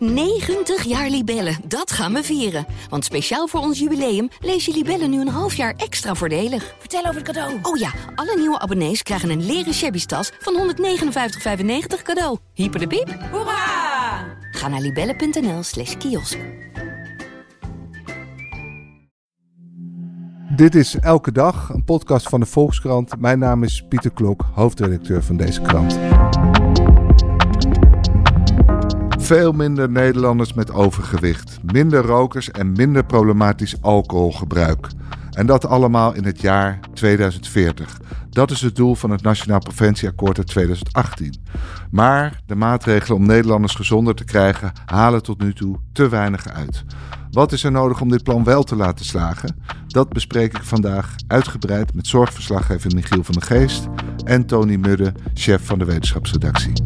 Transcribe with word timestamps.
90 0.00 0.84
jaar 0.84 1.08
Libellen, 1.08 1.56
dat 1.64 1.92
gaan 1.92 2.12
we 2.12 2.22
vieren. 2.22 2.66
Want 2.88 3.04
speciaal 3.04 3.46
voor 3.46 3.60
ons 3.60 3.78
jubileum 3.78 4.28
lees 4.40 4.64
je 4.64 4.72
Libellen 4.72 5.10
nu 5.10 5.20
een 5.20 5.28
half 5.28 5.54
jaar 5.54 5.74
extra 5.76 6.14
voordelig. 6.14 6.74
Vertel 6.78 7.00
over 7.00 7.14
het 7.14 7.24
cadeau. 7.24 7.58
Oh 7.62 7.76
ja, 7.76 7.90
alle 8.14 8.36
nieuwe 8.36 8.58
abonnees 8.58 9.02
krijgen 9.02 9.30
een 9.30 9.46
leren 9.46 9.74
shabby 9.74 10.04
tas 10.04 10.32
van 10.38 10.74
159,95 10.74 12.02
cadeau. 12.02 12.38
Hyper 12.54 12.80
de 12.80 12.86
piep. 12.86 13.18
Hoera! 13.30 14.38
Ga 14.50 14.68
naar 14.68 14.80
libellen.nl 14.80 15.62
slash 15.62 15.96
kiosk. 15.96 16.38
Dit 20.56 20.74
is 20.74 20.96
Elke 20.98 21.32
Dag, 21.32 21.68
een 21.68 21.84
podcast 21.84 22.28
van 22.28 22.40
de 22.40 22.46
Volkskrant. 22.46 23.20
Mijn 23.20 23.38
naam 23.38 23.62
is 23.62 23.84
Pieter 23.88 24.10
Klok, 24.10 24.44
hoofdredacteur 24.54 25.22
van 25.22 25.36
deze 25.36 25.60
krant. 25.60 25.98
Veel 29.30 29.52
minder 29.52 29.90
Nederlanders 29.90 30.52
met 30.52 30.72
overgewicht, 30.72 31.58
minder 31.72 32.04
rokers 32.04 32.50
en 32.50 32.72
minder 32.72 33.04
problematisch 33.04 33.82
alcoholgebruik. 33.82 34.88
En 35.30 35.46
dat 35.46 35.66
allemaal 35.66 36.14
in 36.14 36.24
het 36.24 36.40
jaar 36.40 36.78
2040. 36.94 38.00
Dat 38.30 38.50
is 38.50 38.60
het 38.60 38.76
doel 38.76 38.94
van 38.94 39.10
het 39.10 39.22
Nationaal 39.22 39.58
Preventieakkoord 39.58 40.38
uit 40.38 40.46
2018. 40.46 41.34
Maar 41.90 42.40
de 42.46 42.54
maatregelen 42.54 43.16
om 43.16 43.26
Nederlanders 43.26 43.74
gezonder 43.74 44.14
te 44.14 44.24
krijgen 44.24 44.72
halen 44.84 45.22
tot 45.22 45.40
nu 45.40 45.54
toe 45.54 45.76
te 45.92 46.08
weinig 46.08 46.48
uit. 46.48 46.84
Wat 47.30 47.52
is 47.52 47.64
er 47.64 47.72
nodig 47.72 48.00
om 48.00 48.08
dit 48.08 48.22
plan 48.22 48.44
wel 48.44 48.62
te 48.62 48.76
laten 48.76 49.04
slagen? 49.04 49.56
Dat 49.86 50.08
bespreek 50.08 50.56
ik 50.56 50.62
vandaag 50.62 51.14
uitgebreid 51.26 51.94
met 51.94 52.06
zorgverslaggever 52.06 52.94
Michiel 52.94 53.24
van 53.24 53.34
der 53.34 53.42
Geest 53.42 53.88
en 54.24 54.46
Tony 54.46 54.76
Mudde, 54.76 55.12
chef 55.34 55.66
van 55.66 55.78
de 55.78 55.84
wetenschapsredactie. 55.84 56.79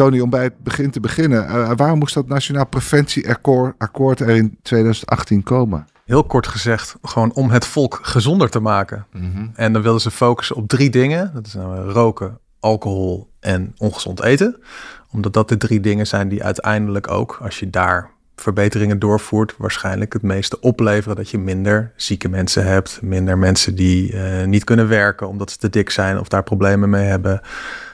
Tony, 0.00 0.20
om 0.20 0.30
bij 0.30 0.42
het 0.42 0.58
begin 0.62 0.90
te 0.90 1.00
beginnen, 1.00 1.46
uh, 1.46 1.70
waarom 1.76 1.98
moest 1.98 2.14
dat 2.14 2.28
Nationaal 2.28 2.66
Preventieakkoord 2.66 3.74
akkoord 3.78 4.20
er 4.20 4.28
in 4.28 4.58
2018 4.62 5.42
komen? 5.42 5.86
Heel 6.04 6.24
kort 6.24 6.46
gezegd, 6.46 6.96
gewoon 7.02 7.32
om 7.32 7.50
het 7.50 7.66
volk 7.66 7.98
gezonder 8.02 8.50
te 8.50 8.60
maken. 8.60 9.06
En 9.54 9.72
dan 9.72 9.82
wilden 9.82 10.00
ze 10.00 10.10
focussen 10.10 10.56
op 10.56 10.68
drie 10.68 10.90
dingen. 10.90 11.30
Dat 11.34 11.46
is 11.46 11.54
nou 11.54 11.90
roken, 11.90 12.38
alcohol 12.60 13.30
en 13.40 13.74
ongezond 13.76 14.22
eten. 14.22 14.60
Omdat 15.10 15.32
dat 15.32 15.48
de 15.48 15.56
drie 15.56 15.80
dingen 15.80 16.06
zijn 16.06 16.28
die 16.28 16.44
uiteindelijk 16.44 17.10
ook, 17.10 17.38
als 17.42 17.58
je 17.58 17.70
daar 17.70 18.10
verbeteringen 18.40 18.98
doorvoert, 18.98 19.54
waarschijnlijk 19.58 20.12
het 20.12 20.22
meeste 20.22 20.60
opleveren 20.60 21.16
dat 21.16 21.30
je 21.30 21.38
minder 21.38 21.92
zieke 21.96 22.28
mensen 22.28 22.66
hebt, 22.66 22.98
minder 23.02 23.38
mensen 23.38 23.74
die 23.74 24.12
uh, 24.12 24.44
niet 24.44 24.64
kunnen 24.64 24.88
werken 24.88 25.28
omdat 25.28 25.50
ze 25.50 25.58
te 25.58 25.70
dik 25.70 25.90
zijn 25.90 26.18
of 26.18 26.28
daar 26.28 26.42
problemen 26.42 26.90
mee 26.90 27.04
hebben. 27.06 27.40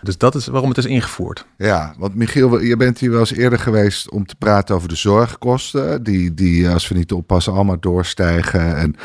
Dus 0.03 0.19
dat 0.19 0.35
is 0.35 0.47
waarom 0.47 0.69
het 0.69 0.79
is 0.79 0.85
ingevoerd. 0.85 1.47
Ja, 1.57 1.95
want 1.99 2.15
Michiel, 2.15 2.61
je 2.61 2.77
bent 2.77 2.99
hier 2.99 3.11
wel 3.11 3.21
eens 3.21 3.33
eerder 3.33 3.59
geweest 3.59 4.11
om 4.11 4.27
te 4.27 4.37
praten 4.39 4.75
over 4.75 4.89
de 4.89 4.97
zorgkosten, 4.97 6.03
die, 6.03 6.35
die 6.35 6.69
als 6.69 6.89
we 6.89 6.95
niet 6.95 7.13
oppassen 7.13 7.53
allemaal 7.53 7.81
doorstijgen 7.81 8.77
en 8.77 8.97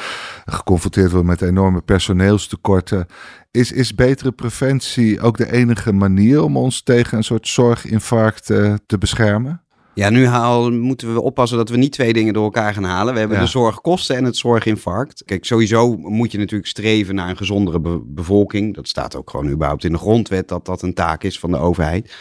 geconfronteerd 0.46 1.12
worden 1.12 1.30
met 1.30 1.42
enorme 1.42 1.82
personeelstekorten. 1.82 3.08
Is, 3.52 3.72
is 3.72 3.96
betere 3.96 4.32
preventie 4.32 5.22
ook 5.22 5.38
de 5.38 5.52
enige 5.52 5.94
manier 5.94 6.44
om 6.44 6.58
ons 6.58 6.82
tegen 6.82 7.18
een 7.18 7.24
soort 7.24 7.48
zorginfarct 7.48 8.50
uh, 8.50 8.74
te 8.86 8.98
beschermen? 8.98 9.62
Ja, 9.94 10.10
nu 10.10 10.26
haal, 10.26 10.72
moeten 10.72 11.14
we 11.14 11.22
oppassen 11.22 11.58
dat 11.58 11.70
we 11.70 11.78
niet 11.78 11.92
twee 11.92 12.14
dingen 12.14 12.34
door 12.34 12.44
elkaar 12.44 12.74
gaan 12.74 12.84
halen. 12.84 13.14
We 13.14 13.20
hebben 13.20 13.38
ja. 13.38 13.44
de 13.44 13.50
zorgkosten 13.50 14.16
en 14.16 14.24
het 14.24 14.38
zorginfarct. 14.38 15.24
Kijk, 15.26 15.46
sowieso 15.46 15.98
moet 15.98 16.32
je 16.32 16.38
natuurlijk 16.38 16.70
streven 16.70 17.16
naar 17.16 17.30
een 17.30 17.38
gezondere 17.38 17.80
be 17.80 18.02
bevolking. 18.06 18.76
Dat 18.76 18.88
staat 18.88 19.16
ook 19.16 19.30
gewoon 19.30 19.50
überhaupt 19.50 19.84
in 19.84 19.92
de 19.92 19.98
grondwet 19.98 20.48
dat 20.48 20.66
dat 20.66 20.82
een 20.82 20.94
taak 20.94 21.24
is 21.24 21.40
van 21.40 21.52
de 21.52 21.58
overheid. 21.58 22.16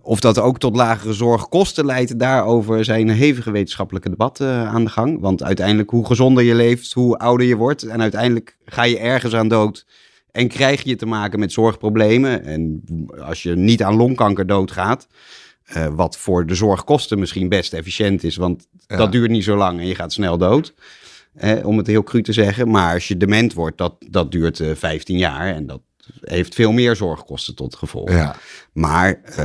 Of 0.00 0.20
dat 0.20 0.38
ook 0.38 0.58
tot 0.58 0.76
lagere 0.76 1.12
zorgkosten 1.12 1.86
leidt, 1.86 2.18
daarover 2.18 2.84
zijn 2.84 3.08
hevige 3.08 3.50
wetenschappelijke 3.50 4.10
debatten 4.10 4.68
aan 4.68 4.84
de 4.84 4.90
gang. 4.90 5.20
Want 5.20 5.42
uiteindelijk, 5.42 5.90
hoe 5.90 6.06
gezonder 6.06 6.44
je 6.44 6.54
leeft, 6.54 6.92
hoe 6.92 7.18
ouder 7.18 7.46
je 7.46 7.56
wordt. 7.56 7.82
En 7.82 8.00
uiteindelijk 8.00 8.56
ga 8.64 8.82
je 8.82 8.98
ergens 8.98 9.34
aan 9.34 9.48
dood 9.48 9.86
en 10.32 10.48
krijg 10.48 10.82
je 10.82 10.96
te 10.96 11.06
maken 11.06 11.38
met 11.38 11.52
zorgproblemen. 11.52 12.44
En 12.44 12.82
als 13.24 13.42
je 13.42 13.56
niet 13.56 13.82
aan 13.82 13.96
longkanker 13.96 14.46
doodgaat, 14.46 15.06
uh, 15.76 15.86
wat 15.86 16.16
voor 16.16 16.46
de 16.46 16.54
zorgkosten 16.54 17.18
misschien 17.18 17.48
best 17.48 17.72
efficiënt 17.72 18.24
is, 18.24 18.36
want 18.36 18.66
ja. 18.86 18.96
dat 18.96 19.12
duurt 19.12 19.30
niet 19.30 19.44
zo 19.44 19.56
lang 19.56 19.80
en 19.80 19.86
je 19.86 19.94
gaat 19.94 20.12
snel 20.12 20.38
dood. 20.38 20.74
Eh, 21.36 21.66
om 21.66 21.76
het 21.76 21.86
heel 21.86 22.02
cru 22.02 22.22
te 22.22 22.32
zeggen. 22.32 22.70
Maar 22.70 22.94
als 22.94 23.08
je 23.08 23.16
dement 23.16 23.54
wordt, 23.54 23.78
dat, 23.78 23.94
dat 24.10 24.32
duurt 24.32 24.58
uh, 24.58 24.74
15 24.74 25.18
jaar 25.18 25.54
en 25.54 25.66
dat 25.66 25.80
heeft 26.20 26.54
veel 26.54 26.72
meer 26.72 26.96
zorgkosten 26.96 27.54
tot 27.54 27.76
gevolg. 27.76 28.10
Ja. 28.10 28.36
Maar 28.72 29.20
uh, 29.30 29.36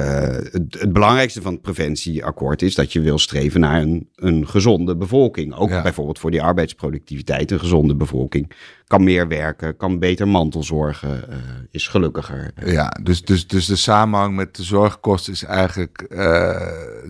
het, 0.51 0.77
het, 0.79 0.93
belangrijkste 0.93 1.41
van 1.41 1.53
het 1.53 1.61
preventieakkoord 1.61 2.61
is 2.61 2.75
dat 2.75 2.93
je 2.93 3.01
wil 3.01 3.19
streven 3.19 3.59
naar 3.59 3.81
een, 3.81 4.09
een 4.15 4.47
gezonde 4.47 4.95
bevolking. 4.95 5.55
Ook 5.55 5.69
ja. 5.69 5.81
bijvoorbeeld 5.81 6.19
voor 6.19 6.31
die 6.31 6.41
arbeidsproductiviteit. 6.41 7.51
Een 7.51 7.59
gezonde 7.59 7.95
bevolking 7.95 8.51
kan 8.87 9.03
meer 9.03 9.27
werken, 9.27 9.77
kan 9.77 9.99
beter 9.99 10.27
mantelzorgen, 10.27 11.23
uh, 11.29 11.35
is 11.71 11.87
gelukkiger. 11.87 12.51
Ja, 12.65 12.97
dus, 13.03 13.21
dus, 13.21 13.47
dus 13.47 13.65
de 13.65 13.75
samenhang 13.75 14.35
met 14.35 14.55
de 14.55 14.63
zorgkosten 14.63 15.33
is 15.33 15.43
eigenlijk 15.43 16.05
uh, 16.09 16.17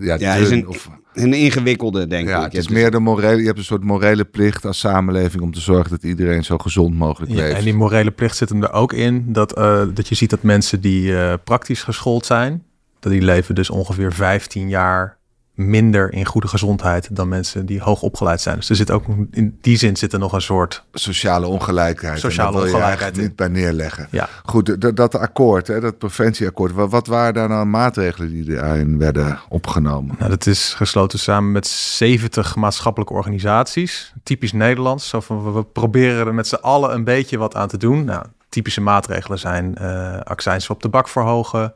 ja, 0.00 0.16
ja 0.18 0.34
is 0.34 0.50
een, 0.50 0.68
of, 0.68 0.90
een 1.14 1.32
ingewikkelde, 1.32 2.06
denk 2.06 2.28
ja, 2.28 2.38
ik. 2.38 2.52
Het 2.52 2.54
is 2.54 2.68
meer 2.68 2.90
de 2.90 2.98
morele, 2.98 3.40
je 3.40 3.46
hebt 3.46 3.58
een 3.58 3.64
soort 3.64 3.84
morele 3.84 4.24
plicht 4.24 4.64
als 4.64 4.78
samenleving 4.78 5.42
om 5.42 5.52
te 5.52 5.60
zorgen 5.60 5.90
dat 5.90 6.02
iedereen 6.02 6.44
zo 6.44 6.58
gezond 6.58 6.94
mogelijk 6.94 7.32
leeft. 7.32 7.50
Ja, 7.50 7.56
en 7.56 7.64
die 7.64 7.74
morele 7.74 8.10
plicht 8.10 8.36
zit 8.36 8.48
hem 8.48 8.62
er 8.62 8.72
ook 8.72 8.92
in 8.92 9.32
dat, 9.32 9.58
uh, 9.58 9.82
dat 9.94 10.08
je 10.08 10.14
ziet 10.14 10.30
dat 10.30 10.42
mensen 10.42 10.80
die 10.80 11.10
uh, 11.10 11.34
praktisch 11.44 11.82
geschoold 11.82 12.26
zijn, 12.26 12.62
dat 13.00 13.12
die 13.12 13.22
leven 13.22 13.54
dus 13.54 13.70
ongeveer 13.70 14.12
15 14.12 14.68
jaar 14.68 15.16
minder 15.54 16.12
in 16.12 16.24
goede 16.24 16.48
gezondheid 16.48 17.16
dan 17.16 17.28
mensen 17.28 17.66
die 17.66 17.80
hoog 17.80 18.02
opgeleid 18.02 18.40
zijn. 18.40 18.56
Dus 18.56 18.68
er 18.68 18.76
zit 18.76 18.90
ook 18.90 19.04
in 19.30 19.58
die 19.60 19.76
zin 19.76 19.96
zit 19.96 20.12
er 20.12 20.18
nog 20.18 20.32
een 20.32 20.42
soort 20.42 20.84
sociale 20.92 21.46
ongelijkheid. 21.46 22.18
Sociale 22.18 22.56
en 22.56 22.62
ongelijkheid 22.62 23.16
niet 23.16 23.36
bij 23.36 23.48
neerleggen. 23.48 24.08
Ja. 24.10 24.28
Goed, 24.44 24.80
dat, 24.80 24.96
dat 24.96 25.14
akkoord, 25.14 25.66
hè, 25.66 25.80
dat 25.80 25.98
preventieakkoord. 25.98 26.72
Wat, 26.72 26.90
wat 26.90 27.06
waren 27.06 27.34
daar 27.34 27.48
nou 27.48 27.66
maatregelen 27.66 28.28
die 28.28 28.44
daarin 28.54 28.98
werden 28.98 29.38
opgenomen? 29.48 30.14
Nou, 30.18 30.30
dat 30.30 30.46
is 30.46 30.74
gesloten 30.74 31.18
samen 31.18 31.52
met 31.52 31.66
70 31.66 32.56
maatschappelijke 32.56 33.14
organisaties. 33.14 34.12
Typisch 34.22 34.52
Nederlands. 34.52 35.08
Zo 35.08 35.20
van 35.20 35.54
we 35.54 35.64
proberen 35.64 36.26
er 36.26 36.34
met 36.34 36.46
z'n 36.46 36.54
allen 36.54 36.94
een 36.94 37.04
beetje 37.04 37.38
wat 37.38 37.54
aan 37.54 37.68
te 37.68 37.76
doen. 37.76 38.04
Nou, 38.04 38.24
typische 38.48 38.80
maatregelen 38.80 39.38
zijn 39.38 39.76
uh, 39.80 40.20
accijns 40.20 40.70
op 40.70 40.82
de 40.82 40.88
bak 40.88 41.08
verhogen. 41.08 41.74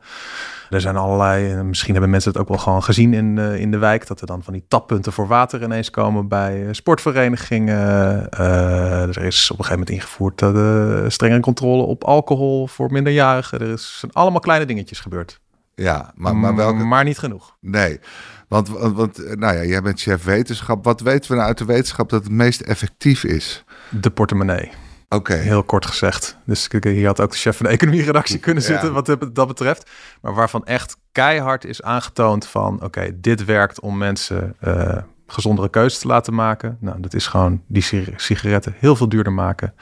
Er 0.69 0.81
zijn 0.81 0.97
allerlei, 0.97 1.63
misschien 1.63 1.91
hebben 1.91 2.11
mensen 2.11 2.31
het 2.31 2.41
ook 2.41 2.47
wel 2.47 2.57
gewoon 2.57 2.83
gezien 2.83 3.13
in, 3.13 3.37
uh, 3.37 3.59
in 3.59 3.71
de 3.71 3.77
wijk, 3.77 4.07
dat 4.07 4.21
er 4.21 4.27
dan 4.27 4.43
van 4.43 4.53
die 4.53 4.65
tappunten 4.67 5.13
voor 5.13 5.27
water 5.27 5.63
ineens 5.63 5.89
komen 5.89 6.27
bij 6.27 6.61
uh, 6.61 6.67
sportverenigingen. 6.71 8.29
Er 8.29 9.23
is 9.23 9.51
op 9.51 9.59
een 9.59 9.65
gegeven 9.65 9.79
moment 9.79 9.89
ingevoerd 9.89 10.39
de 10.39 11.05
strengere 11.07 11.41
controle 11.41 11.83
op 11.83 12.03
alcohol 12.03 12.67
voor 12.67 12.91
minderjarigen. 12.91 13.59
Er 13.59 13.69
is, 13.71 13.97
zijn 13.99 14.11
allemaal 14.11 14.39
kleine 14.39 14.65
dingetjes 14.65 14.99
gebeurd. 14.99 15.39
Ja, 15.75 16.11
maar, 16.15 16.35
maar 16.35 16.55
welke... 16.55 16.83
Maar 16.83 17.03
niet 17.03 17.17
genoeg. 17.17 17.55
Nee, 17.61 17.99
want, 18.47 18.69
want 18.69 19.35
nou 19.35 19.55
ja, 19.55 19.63
jij 19.63 19.81
bent 19.81 20.01
chef 20.01 20.23
wetenschap. 20.23 20.83
Wat 20.83 21.01
weten 21.01 21.29
we 21.31 21.35
nou 21.35 21.47
uit 21.47 21.57
de 21.57 21.65
wetenschap 21.65 22.09
dat 22.09 22.23
het 22.23 22.31
meest 22.31 22.61
effectief 22.61 23.23
is? 23.23 23.63
De 23.89 24.09
portemonnee. 24.09 24.71
Oké. 25.09 25.31
Okay. 25.31 25.39
Heel 25.39 25.63
kort 25.63 25.85
gezegd. 25.85 26.37
Dus 26.45 26.67
hier 26.81 27.05
had 27.05 27.21
ook 27.21 27.31
de 27.31 27.37
chef 27.37 27.57
van 27.57 27.65
de 27.65 27.71
economie-redactie 27.71 28.39
kunnen 28.39 28.63
zitten, 28.63 28.87
ja. 28.87 28.93
wat 28.93 29.35
dat 29.35 29.47
betreft. 29.47 29.89
Maar 30.21 30.33
waarvan 30.33 30.65
echt 30.65 30.97
keihard 31.11 31.65
is 31.65 31.81
aangetoond 31.81 32.47
van... 32.47 32.75
oké, 32.75 32.85
okay, 32.85 33.11
dit 33.15 33.45
werkt 33.45 33.79
om 33.79 33.97
mensen 33.97 34.55
uh, 34.61 34.97
gezondere 35.27 35.69
keuzes 35.69 35.99
te 35.99 36.07
laten 36.07 36.33
maken. 36.33 36.77
Nou, 36.79 37.01
dat 37.01 37.13
is 37.13 37.27
gewoon 37.27 37.61
die 37.67 38.13
sigaretten 38.15 38.73
heel 38.77 38.95
veel 38.95 39.09
duurder 39.09 39.33
maken. 39.33 39.73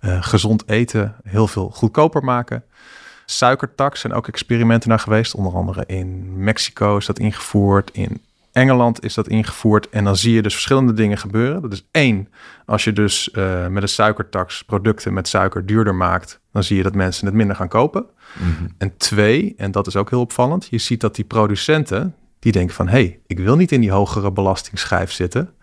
Uh, 0.00 0.22
gezond 0.22 0.68
eten 0.68 1.16
heel 1.22 1.46
veel 1.46 1.70
goedkoper 1.70 2.24
maken. 2.24 2.64
Suikertax 3.26 4.00
zijn 4.00 4.12
ook 4.12 4.28
experimenten 4.28 4.88
naar 4.88 4.98
geweest. 4.98 5.34
Onder 5.34 5.52
andere 5.52 5.84
in 5.86 6.42
Mexico 6.42 6.96
is 6.96 7.06
dat 7.06 7.18
ingevoerd. 7.18 7.90
In 7.90 8.22
Engeland 8.52 9.04
is 9.04 9.14
dat 9.14 9.28
ingevoerd 9.28 9.88
en 9.88 10.04
dan 10.04 10.16
zie 10.16 10.34
je 10.34 10.42
dus 10.42 10.52
verschillende 10.52 10.92
dingen 10.92 11.18
gebeuren. 11.18 11.62
Dat 11.62 11.72
is 11.72 11.88
één, 11.90 12.28
als 12.66 12.84
je 12.84 12.92
dus 12.92 13.28
uh, 13.32 13.66
met 13.66 13.82
een 13.82 13.88
suikertax 13.88 14.62
producten 14.62 15.12
met 15.12 15.28
suiker 15.28 15.66
duurder 15.66 15.94
maakt, 15.94 16.40
dan 16.52 16.64
zie 16.64 16.76
je 16.76 16.82
dat 16.82 16.94
mensen 16.94 17.26
het 17.26 17.34
minder 17.34 17.56
gaan 17.56 17.68
kopen. 17.68 18.06
Mm 18.38 18.54
-hmm. 18.58 18.74
En 18.78 18.96
twee, 18.96 19.54
en 19.56 19.70
dat 19.70 19.86
is 19.86 19.96
ook 19.96 20.10
heel 20.10 20.20
opvallend, 20.20 20.66
je 20.70 20.78
ziet 20.78 21.00
dat 21.00 21.14
die 21.14 21.24
producenten, 21.24 22.14
die 22.38 22.52
denken 22.52 22.74
van, 22.74 22.88
hé, 22.88 22.92
hey, 22.92 23.20
ik 23.26 23.38
wil 23.38 23.56
niet 23.56 23.72
in 23.72 23.80
die 23.80 23.90
hogere 23.90 24.32
belastingsschijf 24.32 25.12
zitten. 25.12 25.54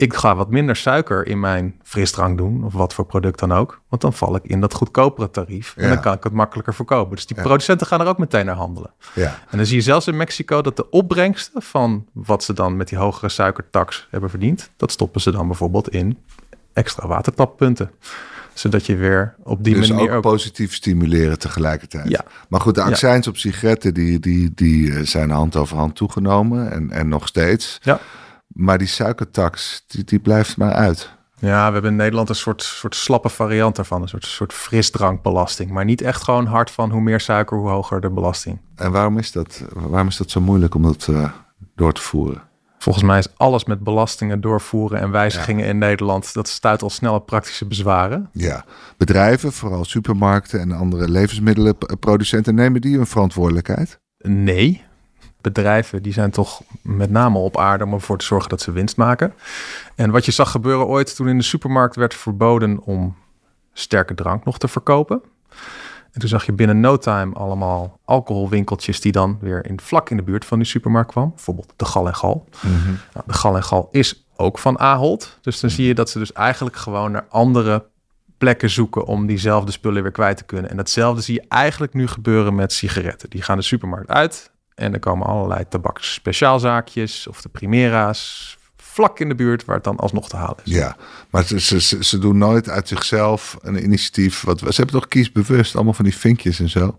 Ik 0.00 0.14
ga 0.14 0.36
wat 0.36 0.50
minder 0.50 0.76
suiker 0.76 1.26
in 1.26 1.40
mijn 1.40 1.80
frisdrank 1.82 2.38
doen, 2.38 2.64
of 2.64 2.72
wat 2.72 2.94
voor 2.94 3.04
product 3.04 3.38
dan 3.38 3.52
ook. 3.52 3.80
Want 3.88 4.02
dan 4.02 4.12
val 4.12 4.36
ik 4.36 4.44
in 4.44 4.60
dat 4.60 4.74
goedkopere 4.74 5.30
tarief. 5.30 5.74
En 5.76 5.84
ja. 5.84 5.94
dan 5.94 6.00
kan 6.00 6.14
ik 6.14 6.24
het 6.24 6.32
makkelijker 6.32 6.74
verkopen. 6.74 7.16
Dus 7.16 7.26
die 7.26 7.36
ja. 7.36 7.42
producenten 7.42 7.86
gaan 7.86 8.00
er 8.00 8.06
ook 8.06 8.18
meteen 8.18 8.46
naar 8.46 8.54
handelen. 8.54 8.90
Ja. 9.14 9.38
En 9.50 9.56
dan 9.56 9.66
zie 9.66 9.76
je 9.76 9.82
zelfs 9.82 10.06
in 10.06 10.16
Mexico 10.16 10.62
dat 10.62 10.76
de 10.76 10.90
opbrengsten 10.90 11.62
van 11.62 12.06
wat 12.12 12.44
ze 12.44 12.52
dan 12.52 12.76
met 12.76 12.88
die 12.88 12.98
hogere 12.98 13.28
suikertax 13.28 14.06
hebben 14.10 14.30
verdiend, 14.30 14.70
dat 14.76 14.92
stoppen 14.92 15.20
ze 15.20 15.30
dan 15.30 15.46
bijvoorbeeld 15.46 15.88
in 15.88 16.18
extra 16.72 17.06
watertappunten. 17.06 17.90
Zodat 18.54 18.86
je 18.86 18.96
weer 18.96 19.34
op 19.42 19.64
die 19.64 19.74
dus 19.74 19.90
manier 19.90 20.10
ook, 20.10 20.16
ook... 20.16 20.22
positief 20.22 20.74
stimuleren 20.74 21.38
tegelijkertijd. 21.38 22.08
Ja. 22.08 22.24
Maar 22.48 22.60
goed, 22.60 22.74
de 22.74 22.82
accijns 22.82 23.26
op 23.26 23.36
sigaretten 23.36 23.94
die, 23.94 24.20
die, 24.20 24.52
die 24.54 24.92
eh, 24.92 25.00
zijn 25.02 25.30
hand 25.30 25.56
over 25.56 25.76
hand 25.76 25.96
toegenomen 25.96 26.72
en, 26.72 26.90
en 26.90 27.08
nog 27.08 27.26
steeds. 27.26 27.78
Ja. 27.82 28.00
Maar 28.54 28.78
die 28.78 28.86
suikertax, 28.86 29.84
die, 29.86 30.04
die 30.04 30.18
blijft 30.18 30.56
maar 30.56 30.72
uit. 30.72 31.18
Ja, 31.38 31.66
we 31.66 31.72
hebben 31.72 31.90
in 31.90 31.96
Nederland 31.96 32.28
een 32.28 32.34
soort, 32.34 32.62
soort 32.62 32.94
slappe 32.94 33.28
variant 33.28 33.76
daarvan. 33.76 34.02
Een 34.02 34.08
soort, 34.08 34.26
soort 34.26 34.52
frisdrankbelasting. 34.52 35.70
Maar 35.70 35.84
niet 35.84 36.00
echt 36.00 36.22
gewoon 36.22 36.46
hard 36.46 36.70
van 36.70 36.90
hoe 36.90 37.00
meer 37.00 37.20
suiker, 37.20 37.58
hoe 37.58 37.68
hoger 37.68 38.00
de 38.00 38.10
belasting. 38.10 38.60
En 38.76 38.92
waarom 38.92 39.18
is 39.18 39.32
dat, 39.32 39.64
waarom 39.72 40.08
is 40.08 40.16
dat 40.16 40.30
zo 40.30 40.40
moeilijk 40.40 40.74
om 40.74 40.82
dat 40.82 41.06
eh, 41.10 41.30
door 41.74 41.92
te 41.92 42.00
voeren? 42.00 42.48
Volgens 42.78 43.04
mij 43.04 43.18
is 43.18 43.36
alles 43.36 43.64
met 43.64 43.84
belastingen 43.84 44.40
doorvoeren 44.40 45.00
en 45.00 45.10
wijzigingen 45.10 45.66
in 45.66 45.78
Nederland. 45.78 46.34
Dat 46.34 46.48
stuit 46.48 46.82
al 46.82 46.90
snel 46.90 47.14
op 47.14 47.26
praktische 47.26 47.66
bezwaren. 47.66 48.28
Ja, 48.32 48.64
bedrijven, 48.96 49.52
vooral 49.52 49.84
supermarkten 49.84 50.60
en 50.60 50.72
andere 50.72 51.08
levensmiddelenproducenten, 51.08 52.54
nemen 52.54 52.80
die 52.80 52.96
hun 52.96 53.06
verantwoordelijkheid? 53.06 54.00
Nee. 54.18 54.84
Bedrijven 55.40 56.02
die 56.02 56.12
zijn 56.12 56.30
toch 56.30 56.62
met 56.82 57.10
name 57.10 57.38
op 57.38 57.58
aarde 57.58 57.84
om 57.84 57.92
ervoor 57.92 58.18
te 58.18 58.24
zorgen 58.24 58.48
dat 58.48 58.60
ze 58.60 58.72
winst 58.72 58.96
maken. 58.96 59.34
En 59.94 60.10
wat 60.10 60.24
je 60.24 60.32
zag 60.32 60.50
gebeuren 60.50 60.86
ooit 60.86 61.16
toen 61.16 61.28
in 61.28 61.36
de 61.36 61.44
supermarkt 61.44 61.96
werd 61.96 62.14
verboden 62.14 62.80
om 62.84 63.16
sterke 63.72 64.14
drank 64.14 64.44
nog 64.44 64.58
te 64.58 64.68
verkopen. 64.68 65.22
En 66.12 66.20
toen 66.20 66.28
zag 66.28 66.46
je 66.46 66.52
binnen 66.52 66.80
no 66.80 66.96
time 66.96 67.34
allemaal 67.34 67.98
alcoholwinkeltjes 68.04 69.00
die 69.00 69.12
dan 69.12 69.38
weer 69.40 69.66
in, 69.66 69.80
vlak 69.80 70.10
in 70.10 70.16
de 70.16 70.22
buurt 70.22 70.44
van 70.44 70.58
die 70.58 70.66
supermarkt 70.66 71.10
kwam. 71.10 71.30
Bijvoorbeeld 71.30 71.72
de 71.76 71.84
Gal 71.84 72.06
en 72.06 72.14
Gal. 72.14 72.48
Nou, 73.12 73.26
de 73.26 73.32
Gal 73.32 73.56
en 73.56 73.64
Gal 73.64 73.88
is 73.90 74.24
ook 74.36 74.58
van 74.58 74.78
Ahold. 74.78 75.38
Dus 75.40 75.60
dan 75.60 75.70
zie 75.70 75.86
je 75.86 75.94
dat 75.94 76.10
ze 76.10 76.18
dus 76.18 76.32
eigenlijk 76.32 76.76
gewoon 76.76 77.10
naar 77.10 77.26
andere 77.28 77.86
plekken 78.38 78.70
zoeken 78.70 79.04
om 79.04 79.26
diezelfde 79.26 79.72
spullen 79.72 80.02
weer 80.02 80.12
kwijt 80.12 80.36
te 80.36 80.44
kunnen. 80.44 80.70
En 80.70 80.76
datzelfde 80.76 81.22
zie 81.22 81.34
je 81.34 81.44
eigenlijk 81.48 81.94
nu 81.94 82.06
gebeuren 82.06 82.54
met 82.54 82.72
sigaretten. 82.72 83.30
Die 83.30 83.42
gaan 83.42 83.56
de 83.56 83.62
supermarkt 83.62 84.08
uit 84.08 84.50
en 84.80 84.92
er 84.92 84.98
komen 84.98 85.26
allerlei 85.26 85.64
tabaks-speciaalzaakjes 85.68 87.26
of 87.26 87.42
de 87.42 87.48
Primera's 87.48 88.58
vlak 88.76 89.18
in 89.20 89.28
de 89.28 89.34
buurt 89.34 89.64
waar 89.64 89.74
het 89.74 89.84
dan 89.84 89.96
alsnog 89.96 90.28
te 90.28 90.36
halen 90.36 90.56
is. 90.64 90.72
Ja, 90.72 90.96
maar 91.30 91.44
ze, 91.44 91.60
ze, 91.60 92.04
ze, 92.04 92.18
doen 92.18 92.38
nooit 92.38 92.68
uit 92.68 92.88
zichzelf 92.88 93.56
een 93.62 93.84
initiatief. 93.84 94.42
Wat, 94.42 94.58
ze 94.58 94.66
hebben 94.66 94.94
toch 94.94 95.08
kiesbewust 95.08 95.74
allemaal 95.74 95.92
van 95.92 96.04
die 96.04 96.16
vinkjes 96.16 96.60
en 96.60 96.68
zo. 96.68 96.98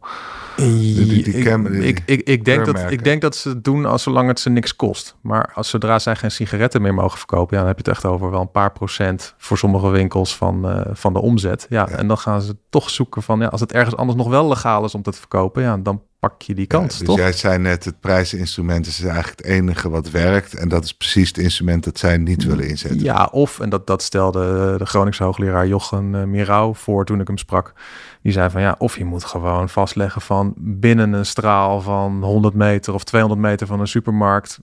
Die- 0.55 0.95
die- 0.95 1.23
die 1.23 1.33
ik, 1.33 1.43
cam- 1.43 1.71
die 1.71 1.81
ik, 1.83 2.01
ik, 2.05 2.21
ik, 2.27 2.45
denk 2.45 2.65
dat, 2.65 2.91
ik 2.91 3.03
denk 3.03 3.21
dat 3.21 3.35
ze 3.35 3.49
het 3.49 3.63
doen 3.63 3.85
als 3.85 4.03
zolang 4.03 4.27
het 4.27 4.39
ze 4.39 4.49
niks 4.49 4.75
kost. 4.75 5.15
Maar 5.21 5.51
als 5.53 5.69
zodra 5.69 5.99
zij 5.99 6.15
geen 6.15 6.31
sigaretten 6.31 6.81
meer 6.81 6.93
mogen 6.93 7.17
verkopen, 7.17 7.53
ja, 7.53 7.57
dan 7.59 7.67
heb 7.67 7.77
je 7.85 7.89
het 7.91 7.97
echt 7.99 8.05
over 8.13 8.31
wel 8.31 8.41
een 8.41 8.51
paar 8.51 8.71
procent 8.71 9.33
voor 9.37 9.57
sommige 9.57 9.89
winkels 9.89 10.35
van, 10.35 10.69
eh, 10.69 10.81
van 10.93 11.13
de 11.13 11.21
omzet. 11.21 11.65
Ja, 11.69 11.87
en 11.89 12.07
dan 12.07 12.17
gaan 12.17 12.41
ze 12.41 12.57
toch 12.69 12.89
zoeken 12.89 13.23
van 13.23 13.39
ja, 13.39 13.47
als 13.47 13.61
het 13.61 13.71
ergens 13.73 13.95
anders 13.95 14.17
nog 14.17 14.29
wel 14.29 14.47
legaal 14.47 14.85
is 14.85 14.95
om 14.95 15.01
te 15.01 15.11
verkopen, 15.11 15.61
ja, 15.63 15.77
dan 15.77 16.01
pak 16.19 16.41
je 16.41 16.53
die 16.53 16.65
kans, 16.67 16.97
dus 16.97 17.07
toch? 17.07 17.17
jij 17.17 17.31
zei 17.33 17.57
net, 17.57 17.85
het 17.85 17.99
prijsinstrument 17.99 18.87
is 18.87 19.03
eigenlijk 19.03 19.37
het 19.37 19.47
enige 19.47 19.89
wat 19.89 20.09
werkt. 20.09 20.53
En 20.53 20.69
dat 20.69 20.83
is 20.83 20.93
precies 20.93 21.27
het 21.27 21.37
instrument 21.37 21.83
dat 21.83 21.99
zij 21.99 22.17
niet 22.17 22.43
willen 22.43 22.67
inzetten. 22.67 23.03
Ja, 23.03 23.29
of, 23.31 23.59
en 23.59 23.69
dat, 23.69 23.87
dat 23.87 24.01
stelde 24.01 24.75
de 24.77 24.85
Groningse 24.85 25.23
hoogleraar 25.23 25.67
Jochen 25.67 26.13
uh, 26.13 26.23
Mirau 26.23 26.75
voor 26.75 27.05
toen 27.05 27.19
ik 27.19 27.27
hem 27.27 27.37
sprak. 27.37 27.73
Die 28.21 28.31
zei 28.31 28.49
van 28.49 28.61
ja, 28.61 28.75
of 28.77 28.97
je 28.97 29.05
moet 29.05 29.23
gewoon 29.23 29.69
vastleggen 29.69 30.21
van 30.21 30.53
binnen 30.57 31.13
een 31.13 31.25
straal 31.25 31.81
van 31.81 32.23
100 32.23 32.53
meter 32.53 32.93
of 32.93 33.03
200 33.03 33.41
meter 33.41 33.67
van 33.67 33.79
een 33.79 33.87
supermarkt 33.87 34.59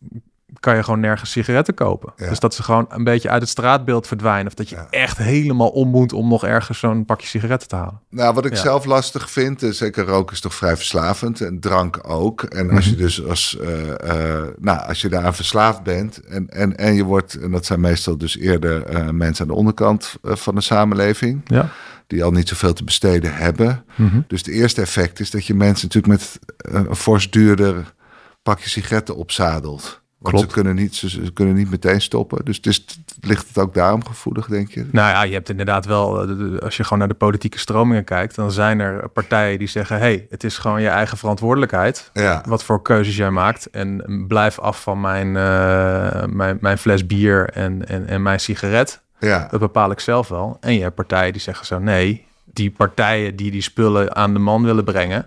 kan 0.60 0.76
je 0.76 0.82
gewoon 0.82 1.00
nergens 1.00 1.30
sigaretten 1.30 1.74
kopen. 1.74 2.12
Ja. 2.16 2.28
Dus 2.28 2.40
dat 2.40 2.54
ze 2.54 2.62
gewoon 2.62 2.86
een 2.88 3.04
beetje 3.04 3.30
uit 3.30 3.40
het 3.40 3.50
straatbeeld 3.50 4.06
verdwijnen. 4.06 4.46
Of 4.46 4.54
dat 4.54 4.68
je 4.68 4.76
Ja. 4.76 4.86
echt 4.90 5.18
helemaal 5.18 5.68
om 5.68 5.88
moet 5.88 6.12
om 6.12 6.28
nog 6.28 6.44
ergens 6.44 6.78
zo'n 6.78 7.04
pakje 7.04 7.26
sigaretten 7.26 7.68
te 7.68 7.76
halen. 7.76 8.00
Nou, 8.10 8.34
wat 8.34 8.44
ik 8.44 8.52
Ja. 8.54 8.58
zelf 8.60 8.84
lastig 8.84 9.30
vind, 9.30 9.62
eh, 9.62 9.70
zeker 9.70 10.04
roken 10.06 10.34
is 10.34 10.40
toch 10.40 10.54
vrij 10.54 10.76
verslavend 10.76 11.40
en 11.40 11.60
drank 11.60 11.98
ook. 12.02 12.42
En 12.42 12.70
als 12.70 12.84
je 12.84 12.90
Mhm. 12.90 13.00
dus 13.00 13.24
als, 13.26 13.58
eh, 13.60 14.38
eh, 14.40 14.46
nou, 14.58 14.86
als 14.88 15.00
je 15.00 15.08
daaraan 15.08 15.34
verslaafd 15.34 15.82
bent 15.82 16.20
en, 16.26 16.48
en, 16.48 16.76
en 16.76 16.94
je 16.94 17.04
wordt, 17.04 17.34
en 17.34 17.50
dat 17.50 17.66
zijn 17.66 17.80
meestal 17.80 18.18
dus 18.18 18.38
eerder 18.38 19.14
mensen 19.14 19.42
aan 19.44 19.50
de 19.50 19.58
onderkant 19.58 20.16
van 20.22 20.54
de 20.54 20.60
samenleving, 20.60 21.40
Ja. 21.44 21.68
Die 22.08 22.24
al 22.24 22.30
niet 22.30 22.48
zoveel 22.48 22.72
te 22.72 22.84
besteden 22.84 23.34
hebben. 23.34 23.84
Mhm. 23.94 24.20
Dus 24.26 24.40
het 24.40 24.48
eerste 24.48 24.80
effect 24.80 25.20
is 25.20 25.30
dat 25.30 25.46
je 25.46 25.54
mensen 25.54 25.88
natuurlijk 25.88 26.20
met 26.20 26.38
een 26.56 26.96
fors 26.96 27.30
duurder 27.30 27.94
pakje 28.42 28.68
sigaretten 28.68 29.16
opzadelt. 29.16 30.00
Want 30.18 30.38
ze 30.38 30.44
Klopt. 30.44 30.52
kunnen, 30.52 30.74
niet, 30.74 30.94
ze, 30.94 31.08
ze 31.08 31.32
kunnen 31.32 31.54
niet 31.54 31.70
meteen 31.70 32.00
stoppen. 32.00 32.44
Dus 32.44 32.56
het 32.56 32.66
is, 32.66 32.84
ligt 33.20 33.48
het 33.48 33.58
ook 33.58 33.74
daarom 33.74 34.04
gevoelig, 34.04 34.46
denk 34.46 34.70
je? 34.70 34.86
Nou 34.92 35.08
ja, 35.08 35.22
je 35.22 35.32
hebt 35.32 35.48
inderdaad 35.48 35.86
wel, 35.86 36.28
eh, 36.28 36.58
als 36.58 36.76
je 36.76 36.82
gewoon 36.82 36.98
naar 36.98 37.08
de 37.08 37.14
politieke 37.14 37.58
stromingen 37.58 38.04
kijkt, 38.04 38.34
dan 38.34 38.52
zijn 38.52 38.80
er 38.80 39.08
partijen 39.08 39.58
die 39.58 39.68
zeggen: 39.68 39.98
hey, 39.98 40.26
het 40.30 40.44
is 40.44 40.58
gewoon 40.58 40.82
je 40.82 40.88
eigen 40.88 41.18
verantwoordelijkheid. 41.18 42.10
Ja. 42.12 42.42
Wat 42.46 42.64
voor 42.64 42.82
keuzes 42.82 43.16
jij 43.16 43.30
maakt. 43.30 43.70
En 43.70 44.24
blijf 44.28 44.58
af 44.58 44.82
van 44.82 45.00
mijn, 45.00 45.36
eh, 45.36 46.24
mijn, 46.26 46.58
mijn 46.60 46.78
fles 46.78 47.06
bier 47.06 47.50
en, 47.50 47.88
en, 47.88 48.06
en 48.06 48.22
mijn 48.22 48.40
sigaret. 48.40 49.02
Ja. 49.20 49.48
Dat 49.50 49.60
bepaal 49.60 49.90
ik 49.90 50.00
zelf 50.00 50.28
wel. 50.28 50.56
En 50.60 50.74
je 50.74 50.82
hebt 50.82 50.94
partijen 50.94 51.32
die 51.32 51.42
zeggen 51.42 51.66
zo: 51.66 51.78
nee, 51.78 52.26
die 52.44 52.70
partijen 52.70 53.36
die 53.36 53.50
die 53.50 53.62
spullen 53.62 54.16
aan 54.16 54.32
de 54.32 54.38
man 54.38 54.62
willen 54.62 54.84
brengen. 54.84 55.26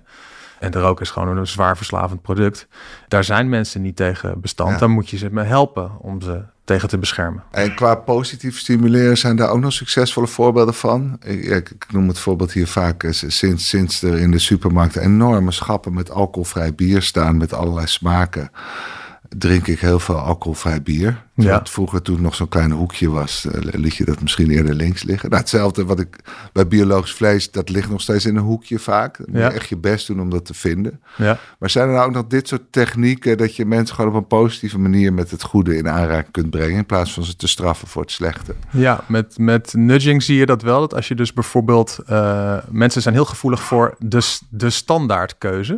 En 0.59 0.71
de 0.71 0.79
rook 0.79 1.01
is 1.01 1.09
gewoon 1.09 1.37
een 1.37 1.47
zwaar 1.47 1.77
verslavend 1.77 2.21
product. 2.21 2.67
Daar 3.07 3.23
zijn 3.23 3.49
mensen 3.49 3.81
niet 3.81 3.95
tegen 3.95 4.41
bestand. 4.41 4.71
Ja. 4.71 4.77
Dan 4.77 4.91
moet 4.91 5.09
je 5.09 5.17
ze 5.17 5.29
me 5.31 5.43
helpen 5.43 5.91
om 5.99 6.21
ze 6.21 6.41
tegen 6.63 6.89
te 6.89 6.97
beschermen. 6.97 7.43
En 7.51 7.75
qua 7.75 7.95
positief 7.95 8.59
stimuleren 8.59 9.17
zijn 9.17 9.35
daar 9.35 9.49
ook 9.49 9.59
nog 9.59 9.73
succesvolle 9.73 10.27
voorbeelden 10.27 10.73
van. 10.73 11.17
Ik, 11.25 11.43
ik, 11.43 11.69
ik 11.69 11.85
noem 11.91 12.07
het 12.07 12.19
voorbeeld 12.19 12.51
hier 12.51 12.67
vaak. 12.67 13.03
eh, 13.03 13.11
Sinds, 13.11 13.67
sinds 13.67 14.01
er 14.01 14.17
in 14.19 14.31
de 14.31 14.39
supermarkt 14.39 14.95
enorme 14.95 15.51
schappen 15.51 15.93
met 15.93 16.11
alcoholvrij 16.11 16.75
bier 16.75 17.01
staan 17.01 17.37
met 17.37 17.53
allerlei 17.53 17.87
smaken. 17.87 18.51
Drink 19.37 19.67
ik 19.67 19.79
heel 19.79 19.99
veel 19.99 20.17
alcoholvrij 20.19 20.81
bier. 20.81 21.23
Ja. 21.41 21.51
Wat 21.51 21.69
vroeger 21.69 22.01
toen 22.01 22.21
nog 22.21 22.35
zo'n 22.35 22.47
klein 22.47 22.71
hoekje 22.71 23.09
was, 23.09 23.45
eh, 23.45 23.61
liet 23.61 23.95
je 23.95 24.05
dat 24.05 24.21
misschien 24.21 24.49
eerder 24.49 24.73
links 24.73 25.03
liggen. 25.03 25.29
Nou, 25.29 25.41
hetzelfde 25.41 25.85
wat 25.85 25.99
ik 25.99 26.19
bij 26.53 26.67
biologisch 26.67 27.13
vlees, 27.13 27.51
dat 27.51 27.69
ligt 27.69 27.89
nog 27.89 28.01
steeds 28.01 28.25
in 28.25 28.35
een 28.35 28.43
hoekje 28.43 28.79
vaak. 28.79 29.17
Dan 29.17 29.25
moet 29.29 29.37
je 29.37 29.43
Ja. 29.43 29.51
echt 29.51 29.69
je 29.69 29.77
best 29.77 30.07
doen 30.07 30.21
om 30.21 30.29
dat 30.29 30.45
te 30.45 30.53
vinden. 30.53 30.99
Ja. 31.17 31.37
Maar 31.59 31.69
zijn 31.69 31.87
er 31.87 31.93
nou 31.93 32.07
ook 32.07 32.13
nog 32.13 32.27
dit 32.27 32.47
soort 32.47 32.61
technieken 32.69 33.37
dat 33.37 33.55
je 33.55 33.65
mensen 33.65 33.95
gewoon 33.95 34.11
op 34.11 34.17
een 34.17 34.27
positieve 34.27 34.79
manier 34.79 35.13
met 35.13 35.31
het 35.31 35.43
goede 35.43 35.77
in 35.77 35.89
aanraking 35.89 36.31
kunt 36.31 36.49
brengen 36.49 36.77
in 36.77 36.85
plaats 36.85 37.13
van 37.13 37.23
ze 37.23 37.35
te 37.35 37.47
straffen 37.47 37.87
voor 37.87 38.01
het 38.01 38.11
slechte? 38.11 38.55
Ja, 38.71 39.03
met, 39.07 39.37
met 39.37 39.73
nudging 39.77 40.23
zie 40.23 40.37
je 40.37 40.45
dat 40.45 40.61
wel. 40.61 40.79
Dat 40.79 40.93
als 40.95 41.07
je 41.07 41.15
dus 41.15 41.33
bijvoorbeeld... 41.33 41.99
eh, 42.05 42.57
mensen 42.69 43.01
zijn 43.01 43.13
heel 43.13 43.25
gevoelig 43.25 43.61
voor 43.63 43.95
de, 43.99 44.37
de 44.49 44.69
standaardkeuze. 44.69 45.77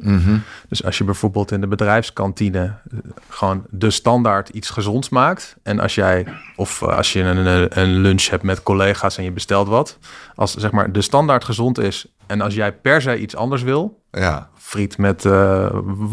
Dus 0.69 0.83
als 0.83 0.98
je 0.98 1.04
bijvoorbeeld 1.04 1.51
in 1.51 1.62
de 1.62 1.68
bedrijfskantine... 1.68 2.60
eh, 2.91 2.98
gewoon 3.29 3.63
de 3.70 3.91
standaard 3.91 4.50
iets 4.50 4.70
gezonds 4.70 5.10
maakt... 5.10 5.52
en 5.63 5.79
als 5.79 5.95
jij... 5.95 6.25
of 6.55 6.81
eh, 6.81 6.98
als 6.98 7.13
je 7.13 7.22
een, 7.22 7.79
een- 7.79 7.98
lunch 8.01 8.29
hebt 8.29 8.43
met 8.43 8.63
collega's 8.63 9.17
en 9.17 9.24
je 9.24 9.31
bestelt 9.31 9.67
wat... 9.67 9.98
als 10.36 10.53
zeg 10.53 10.72
maar 10.72 10.91
de 10.91 11.01
standaard 11.01 11.43
gezond 11.43 11.79
is... 11.79 12.05
en 12.27 12.41
als 12.41 12.53
jij 12.53 12.74
per 12.74 13.01
se 13.01 13.17
iets 13.19 13.36
anders 13.36 13.62
wil... 13.62 14.01
Ja, 14.12 14.50
friet 14.57 14.98
met 14.98 15.25
eh, 15.25 15.69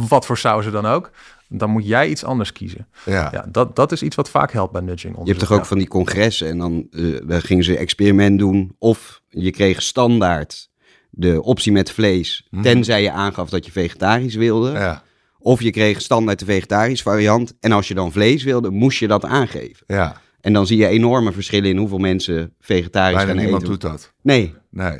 wat 0.08 0.26
voor 0.26 0.38
sauzen 0.38 0.72
dan 0.72 0.86
ook... 0.86 1.10
dan 1.48 1.70
moet 1.70 1.86
jij 1.86 2.08
iets 2.08 2.24
anders 2.24 2.52
kiezen. 2.52 2.86
ja. 3.04 3.28
Ja, 3.32 3.44
dat, 3.48 3.76
dat 3.76 3.92
is 3.92 4.02
iets 4.02 4.16
wat 4.16 4.30
vaak 4.30 4.52
helpt 4.52 4.72
bij 4.72 4.80
nudging. 4.82 5.16
Je 5.22 5.28
hebt 5.28 5.38
toch 5.38 5.52
ook 5.52 5.66
van 5.66 5.78
die 5.78 5.88
congressen 5.88 6.48
en 6.48 6.58
dan 6.58 6.86
eh, 6.90 7.04
daar 7.24 7.42
gingen 7.42 7.64
ze 7.64 7.76
experiment 7.76 8.38
doen. 8.38 8.74
Of 8.78 9.20
je 9.28 9.50
kreeg 9.50 9.82
standaard 9.82 10.68
de 11.10 11.42
optie 11.42 11.72
met 11.72 11.90
vlees, 11.92 12.48
tenzij 12.62 13.02
je 13.02 13.10
aangaf 13.10 13.50
dat 13.50 13.66
je 13.66 13.72
vegetarisch 13.72 14.34
wilde. 14.34 14.70
ja, 14.70 15.02
Of 15.42 15.62
je 15.62 15.70
kreeg 15.70 16.00
standaard 16.00 16.38
de 16.38 16.44
vegetarisch 16.44 17.02
variant. 17.02 17.54
En 17.60 17.72
als 17.72 17.88
je 17.88 17.94
dan 17.94 18.12
vlees 18.12 18.42
wilde, 18.42 18.70
moest 18.70 18.98
je 18.98 19.06
dat 19.08 19.24
aangeven. 19.24 19.84
ja. 19.86 20.20
En 20.40 20.52
dan 20.52 20.66
zie 20.66 20.76
je 20.76 20.86
enorme 20.86 21.32
verschillen 21.32 21.70
in 21.70 21.76
hoeveel 21.76 21.98
mensen 21.98 22.54
vegetarisch 22.60 23.16
Bijna 23.16 23.30
gaan 23.32 23.40
niemand 23.40 23.62
eten. 23.62 23.72
doet 23.72 23.80
dat. 23.90 24.12
Nee, 24.22 24.54
Nee. 24.70 24.98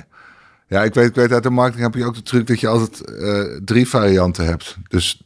Ja, 0.68 0.82
ik 0.84 0.94
weet, 0.94 1.08
ik 1.08 1.14
weet 1.14 1.32
uit 1.32 1.42
de 1.42 1.50
marketing 1.50 1.84
heb 1.84 1.94
je 1.94 2.04
ook 2.06 2.14
de 2.14 2.22
truc 2.22 2.46
dat 2.46 2.60
je 2.60 2.68
altijd 2.68 3.00
eh, 3.04 3.42
drie 3.64 3.88
varianten 3.88 4.44
hebt. 4.44 4.76
Dus 4.88 5.22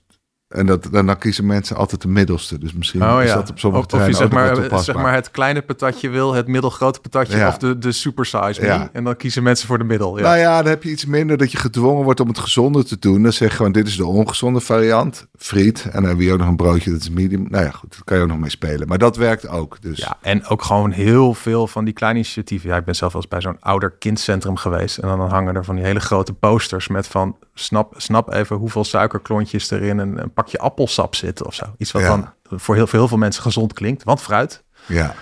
en 0.55 0.67
dat, 0.67 0.89
dan, 0.91 1.07
dan 1.07 1.19
kiezen 1.19 1.47
mensen 1.47 1.77
altijd 1.77 2.03
de 2.03 2.09
middelste. 2.09 2.59
Dus 2.59 2.73
misschien 2.73 3.03
Oh 3.03 3.23
is 3.23 3.29
ja. 3.29 3.35
dat 3.35 3.51
op 3.51 3.59
sommige 3.59 3.87
of, 3.87 3.93
of 3.93 4.07
je 4.07 4.13
zeg 4.13 4.31
maar, 4.31 4.53
toepasbaar. 4.53 4.83
zeg 4.83 4.95
maar 4.95 5.15
het 5.15 5.31
kleine 5.31 5.63
patatje 5.63 6.09
wil, 6.09 6.33
het 6.35 6.47
middelgrote 6.47 7.01
patatje 7.01 7.37
Ja. 7.37 7.49
of 7.49 7.59
de, 7.59 7.79
de 7.79 7.93
super 7.93 8.27
size 8.27 8.61
me. 8.61 8.67
Ja. 8.67 8.89
En 8.93 9.05
dan 9.05 9.17
kiezen 9.17 9.43
mensen 9.43 9.67
voor 9.67 9.79
de 9.79 9.85
middel. 9.85 10.17
Ja. 10.19 10.23
Nou 10.23 10.37
ja, 10.39 10.63
dan 10.63 10.71
heb 10.71 10.83
je 10.83 10.91
iets 10.91 11.07
minder 11.07 11.37
dat 11.37 11.53
je 11.53 11.59
gedwongen 11.59 12.05
wordt 12.05 12.21
om 12.21 12.29
het 12.29 12.39
gezonde 12.39 12.85
te 12.85 12.97
doen. 12.99 13.23
Dan 13.23 13.33
zeg 13.33 13.51
je 13.51 13.57
gewoon, 13.57 13.73
dit 13.73 13.87
is 13.87 13.97
de 13.97 14.07
ongezonde 14.07 14.61
variant, 14.61 15.27
friet. 15.39 15.89
En 15.93 16.03
dan 16.03 16.19
je 16.19 16.33
ook 16.33 16.39
nog 16.39 16.49
een 16.49 16.57
broodje, 16.57 16.91
dat 16.91 17.01
is 17.01 17.11
medium. 17.11 17.47
Nou 17.49 17.65
ja, 17.65 17.71
goed, 17.71 17.91
daar 17.91 18.05
kan 18.05 18.17
je 18.17 18.23
ook 18.23 18.29
nog 18.29 18.39
mee 18.39 18.51
spelen. 18.51 18.89
Maar 18.89 18.99
dat 18.99 19.17
werkt 19.17 19.49
ook. 19.49 19.77
Dus 19.81 19.99
Ja, 19.99 20.17
en 20.21 20.47
ook 20.47 20.63
gewoon 20.63 20.91
heel 20.91 21.35
veel 21.35 21.67
van 21.67 21.85
die 21.85 21.95
kleine 21.95 22.19
initiatieven. 22.19 22.69
Ja, 22.69 22.77
ik 22.77 22.85
ben 22.85 22.95
zelf 22.97 23.13
wel 23.13 23.21
eens 23.23 23.31
bij 23.31 23.41
zo'n 23.41 23.57
ouder-kindcentrum 23.61 24.57
geweest. 24.57 24.99
En 24.99 25.09
dan 25.09 25.21
hangen 25.21 25.55
er 25.55 25.65
van 25.65 25.75
die 25.75 25.85
hele 25.85 26.01
grote 26.01 26.33
posters 26.33 26.89
met 26.89 27.07
van... 27.07 27.37
snap, 27.55 27.95
snap 27.97 28.33
even 28.33 28.57
hoeveel 28.57 28.85
suikerklontjes 28.85 29.71
er 29.71 29.83
in 29.83 29.99
een, 29.99 30.23
een 30.23 30.33
pakje 30.33 30.59
appelsap 30.59 31.15
zitten 31.15 31.47
of 31.47 31.55
zo. 31.55 31.65
Iets 31.79 31.93
wat 31.93 32.03
Ja. 32.03 32.09
dan 32.09 32.29
voor 32.59 32.75
heel, 32.75 32.87
voor 32.87 32.99
heel 32.99 33.09
veel 33.09 33.19
mensen 33.19 33.43
gezond 33.43 33.73
klinkt. 33.73 34.05
Want 34.05 34.21
fruit. 34.21 34.65
ja. 34.87 35.15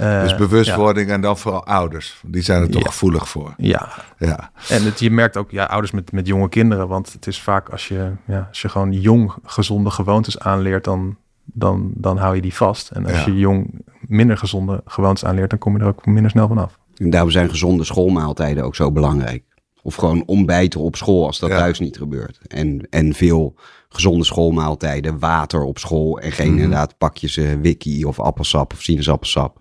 Uh, 0.00 0.22
dus 0.22 0.34
bewustwording 0.36 1.10
en 1.10 1.20
dan 1.20 1.38
vooral 1.38 1.64
ouders. 1.66 2.20
Die 2.26 2.42
zijn 2.42 2.62
er 2.62 2.70
toch 2.70 2.86
gevoelig 2.86 3.28
voor. 3.28 3.54
Ja. 3.56 3.88
ja. 4.18 4.50
En 4.68 4.84
het, 4.84 5.00
je 5.00 5.10
merkt 5.10 5.36
ook 5.36 5.50
ja, 5.50 5.64
ouders 5.64 5.92
met, 5.92 6.12
met 6.12 6.26
jonge 6.26 6.48
kinderen. 6.48 6.88
Want 6.88 7.12
het 7.12 7.26
is 7.26 7.40
vaak 7.40 7.68
als 7.68 7.88
je, 7.88 8.12
ja, 8.26 8.46
als 8.48 8.62
je 8.62 8.68
gewoon 8.68 8.92
jong 8.92 9.32
gezonde 9.44 9.90
gewoontes 9.90 10.38
aanleert, 10.38 10.84
dan, 10.84 11.16
dan, 11.44 11.90
dan 11.94 12.16
hou 12.16 12.34
je 12.34 12.40
die 12.40 12.54
vast. 12.54 12.90
En 12.90 13.06
als 13.06 13.24
je 13.24 13.38
jong 13.38 13.84
minder 14.00 14.36
gezonde 14.38 14.82
gewoontes 14.86 15.24
aanleert, 15.24 15.50
dan 15.50 15.58
kom 15.58 15.76
je 15.76 15.82
er 15.82 15.88
ook 15.88 16.06
minder 16.06 16.30
snel 16.30 16.48
vanaf. 16.48 16.78
En 16.96 17.10
daarom 17.10 17.30
zijn 17.30 17.48
gezonde 17.50 17.84
schoolmaaltijden 17.84 18.64
ook 18.64 18.74
zo 18.74 18.92
belangrijk. 18.92 19.44
Of 19.82 19.94
gewoon 19.94 20.22
ontbijten 20.26 20.80
op 20.80 20.96
school 20.96 21.26
als 21.26 21.38
dat 21.38 21.50
thuis 21.50 21.78
niet 21.78 21.96
gebeurt. 21.96 22.38
En, 22.46 22.86
en 22.90 23.14
veel 23.14 23.54
gezonde 23.88 24.24
schoolmaaltijden, 24.24 25.18
water 25.18 25.62
op 25.62 25.78
school 25.78 26.18
en 26.18 26.32
geen 26.32 26.52
mhm. 26.52 26.62
inderdaad 26.62 26.98
pakjes 26.98 27.36
uh, 27.36 27.52
wiki 27.62 28.04
of 28.04 28.20
appelsap 28.20 28.72
of 28.72 28.82
sinaasappelsap. 28.82 29.60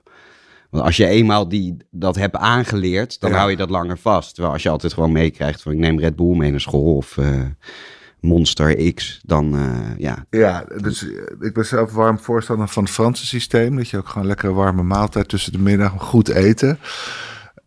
Want 0.69 0.83
als 0.83 0.97
je 0.97 1.05
eenmaal 1.05 1.47
die, 1.47 1.77
dat 1.91 2.15
hebt 2.15 2.35
aangeleerd, 2.35 3.19
dan 3.19 3.31
hou 3.31 3.49
je 3.49 3.57
dat 3.57 3.69
langer 3.69 3.97
vast. 3.97 4.33
Terwijl 4.33 4.53
als 4.53 4.63
je 4.63 4.69
altijd 4.69 4.93
gewoon 4.93 5.11
meekrijgt 5.11 5.61
van 5.61 5.71
ik 5.71 5.77
neem 5.77 5.99
Red 5.99 6.15
Bull 6.15 6.35
mee 6.35 6.51
naar 6.51 6.61
school 6.61 6.95
of 6.95 7.17
uh, 7.17 7.41
Monster 8.19 8.93
X, 8.93 9.21
dan 9.23 9.55
uh, 9.55 9.97
ja. 9.97 10.25
Ja, 10.29 10.65
dus 10.81 11.05
ik 11.39 11.53
ben 11.53 11.65
zelf 11.65 11.93
warm 11.93 12.19
voorstander 12.19 12.67
van 12.67 12.83
het 12.83 12.91
Franse 12.91 13.25
systeem. 13.25 13.75
Dat 13.75 13.89
je 13.89 13.97
ook 13.97 14.07
gewoon 14.07 14.27
lekker 14.27 14.53
warme 14.53 14.83
maaltijd 14.83 15.27
tussen 15.27 15.51
de 15.51 15.59
middag, 15.59 15.93
goed 15.97 16.29
eten. 16.29 16.79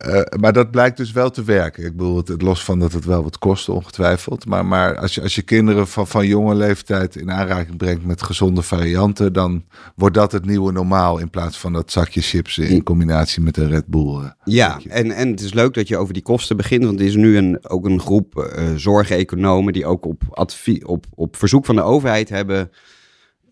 Uh, 0.07 0.21
maar 0.41 0.53
dat 0.53 0.71
blijkt 0.71 0.97
dus 0.97 1.13
wel 1.13 1.31
te 1.31 1.45
werken. 1.45 1.85
Ik 1.85 1.97
bedoel, 1.97 2.17
het, 2.17 2.43
los 2.43 2.65
van 2.65 2.79
dat 2.79 2.93
het 2.93 3.05
wel 3.05 3.23
wat 3.23 3.39
kost, 3.39 3.69
ongetwijfeld. 3.69 4.47
Maar, 4.47 4.67
maar 4.67 4.97
als, 4.97 5.15
je, 5.15 5.23
als 5.23 5.35
je 5.35 5.43
kinderen 5.43 5.89
van, 5.89 6.07
van 6.07 6.27
jonge 6.27 6.55
leeftijd 6.55 7.17
in 7.17 7.31
aanraking 7.31 7.77
brengt 7.77 8.05
met 8.05 8.23
gezonde 8.23 8.63
varianten, 8.63 9.33
dan 9.33 9.65
wordt 9.95 10.15
dat 10.15 10.33
het 10.33 10.45
nieuwe 10.45 10.73
normaal 10.73 11.19
in 11.19 11.31
plaats 11.31 11.59
van 11.59 11.73
dat 11.73 11.93
zakje 11.93 12.21
chips 12.21 12.59
in 12.59 12.83
combinatie 12.83 13.43
met 13.43 13.57
een 13.57 13.69
Red 13.69 13.87
Bull. 13.87 14.21
Uh, 14.21 14.31
ja, 14.45 14.81
en, 14.89 15.11
en 15.11 15.31
het 15.31 15.41
is 15.41 15.53
leuk 15.53 15.75
dat 15.75 15.89
je 15.89 15.97
over 15.97 16.15
die 16.15 16.23
kosten 16.23 16.57
begint, 16.57 16.85
want 16.85 17.01
er 17.01 17.07
is 17.07 17.17
nu 17.17 17.37
een, 17.37 17.59
ook 17.69 17.85
een 17.85 18.01
groep 18.01 18.53
uh, 18.57 18.75
zorgeconomen 18.77 19.73
die 19.73 19.87
ook 19.87 20.07
op, 20.07 20.23
advie, 20.31 20.89
op, 20.89 21.07
op 21.15 21.37
verzoek 21.37 21.65
van 21.65 21.75
de 21.75 21.83
overheid 21.83 22.29
hebben 22.29 22.71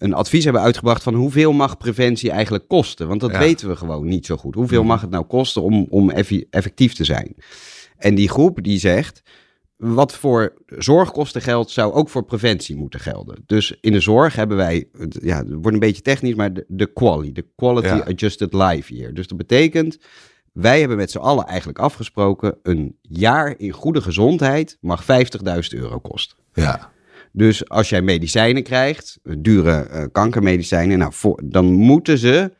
een 0.00 0.14
advies 0.14 0.44
hebben 0.44 0.62
uitgebracht 0.62 1.02
van 1.02 1.14
hoeveel 1.14 1.52
mag 1.52 1.76
preventie 1.76 2.30
eigenlijk 2.30 2.68
kosten? 2.68 3.08
Want 3.08 3.20
dat 3.20 3.36
weten 3.36 3.68
we 3.68 3.76
gewoon 3.76 4.06
niet 4.06 4.26
zo 4.26 4.36
goed. 4.36 4.54
Hoeveel 4.54 4.80
mhm. 4.80 4.88
mag 4.88 5.00
het 5.00 5.10
nou 5.10 5.24
kosten 5.24 5.62
om, 5.62 5.86
om 5.90 6.10
effectief 6.50 6.94
te 6.94 7.04
zijn? 7.04 7.34
En 7.96 8.14
die 8.14 8.28
groep 8.28 8.62
die 8.62 8.78
zegt, 8.78 9.22
wat 9.76 10.14
voor 10.14 10.52
zorgkosten 10.66 11.42
geldt, 11.42 11.70
zou 11.70 11.92
ook 11.92 12.08
voor 12.08 12.24
preventie 12.24 12.76
moeten 12.76 13.00
gelden. 13.00 13.42
Dus 13.46 13.78
in 13.80 13.92
de 13.92 14.00
zorg 14.00 14.34
hebben 14.34 14.56
wij, 14.56 14.88
ja, 15.08 15.36
het 15.36 15.48
wordt 15.50 15.72
een 15.72 15.78
beetje 15.78 16.02
technisch, 16.02 16.34
maar 16.34 16.52
de, 16.52 16.64
de 16.68 16.92
quality, 16.92 17.32
de 17.32 17.46
quality 17.56 18.10
adjusted 18.10 18.52
life 18.52 18.94
year. 18.94 19.14
Dus 19.14 19.26
dat 19.26 19.38
betekent, 19.38 19.98
wij 20.52 20.78
hebben 20.78 20.96
met 20.96 21.10
z'n 21.10 21.18
allen 21.18 21.46
eigenlijk 21.46 21.78
afgesproken, 21.78 22.58
een 22.62 22.96
jaar 23.02 23.54
in 23.58 23.70
goede 23.70 24.00
gezondheid 24.00 24.78
mag 24.80 25.02
50.000 25.02 25.08
euro 25.70 25.98
kosten. 25.98 26.36
Ja. 26.52 26.90
Dus 27.32 27.68
als 27.68 27.88
jij 27.88 28.02
medicijnen 28.02 28.62
krijgt, 28.62 29.18
dure 29.38 29.88
uh, 29.90 30.04
kankermedicijnen, 30.12 30.98
nou, 30.98 31.12
voor, 31.12 31.42
dan 31.44 31.72
moeten 31.72 32.18
ze 32.18 32.52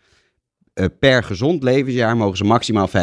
uh, 0.74 0.86
per 0.98 1.24
gezond 1.24 1.62
levensjaar 1.62 2.16
mogen 2.16 2.36
ze 2.36 2.44
maximaal 2.44 2.88
50.000 2.88 2.94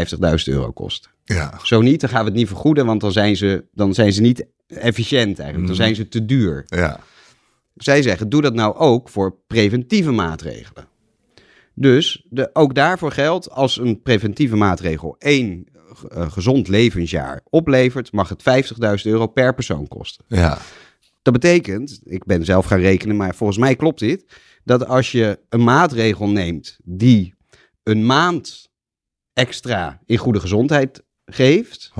euro 0.46 0.72
kosten. 0.72 1.12
Ja. 1.24 1.60
Zo 1.64 1.82
niet, 1.82 2.00
dan 2.02 2.10
gaan 2.10 2.24
we 2.24 2.30
het 2.30 2.38
niet 2.38 2.48
vergoeden, 2.48 2.86
want 2.86 3.02
dan 3.02 3.12
zijn 3.12 3.36
ze, 3.36 3.66
dan 3.74 3.94
zijn 3.94 4.14
ze 4.14 4.22
niet 4.22 4.46
efficiënt 4.68 5.40
eigenlijk. 5.40 5.68
Dan 5.68 5.76
mhm. 5.76 5.86
zijn 5.86 5.96
ze 5.96 6.08
te 6.08 6.26
duur. 6.26 6.64
Ja. 6.68 7.00
Zij 7.76 8.02
zeggen, 8.02 8.30
doe 8.30 8.42
dat 8.42 8.54
nou 8.54 8.76
ook 8.76 9.10
voor 9.10 9.36
preventieve 9.48 10.12
maatregelen. 10.12 10.88
Dus 11.74 12.26
de, 12.30 12.50
ook 12.54 12.76
daarvoor 12.76 13.12
geldt, 13.12 13.52
als 13.52 13.78
een 13.78 14.02
preventieve 14.02 14.56
maatregel 14.56 15.16
één 15.20 15.66
uh, 16.14 16.32
gezond 16.32 16.68
levensjaar 16.68 17.42
oplevert, 17.50 18.12
mag 18.12 18.30
het 18.30 18.44
50.000 19.06 19.12
euro 19.12 19.28
per 19.28 19.54
persoon 19.54 19.88
kosten. 19.88 20.26
Ja. 20.28 20.58
Dat 21.28 21.40
betekent, 21.40 22.00
ik 22.04 22.26
ben 22.26 22.46
zelf 22.46 22.66
gaan 22.66 22.80
rekenen, 22.80 23.16
maar 23.16 23.36
volgens 23.36 23.60
mij 23.60 23.76
klopt 23.76 24.00
dit, 24.00 24.26
dat 24.64 24.88
als 24.88 25.12
je 25.12 25.40
een 25.50 25.64
maatregel 25.64 26.30
neemt 26.30 26.78
die 26.84 27.36
een 27.84 28.06
maand 28.06 28.70
extra 29.34 30.00
in 30.06 30.18
goede 30.18 30.40
gezondheid 30.40 31.04
geeft, 31.26 31.92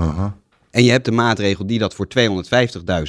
en 0.72 0.84
je 0.84 0.92
hebt 0.92 1.08
een 1.08 1.16
maatregel 1.16 1.66
die 1.66 1.80
dat 1.80 1.94
voor 1.94 2.08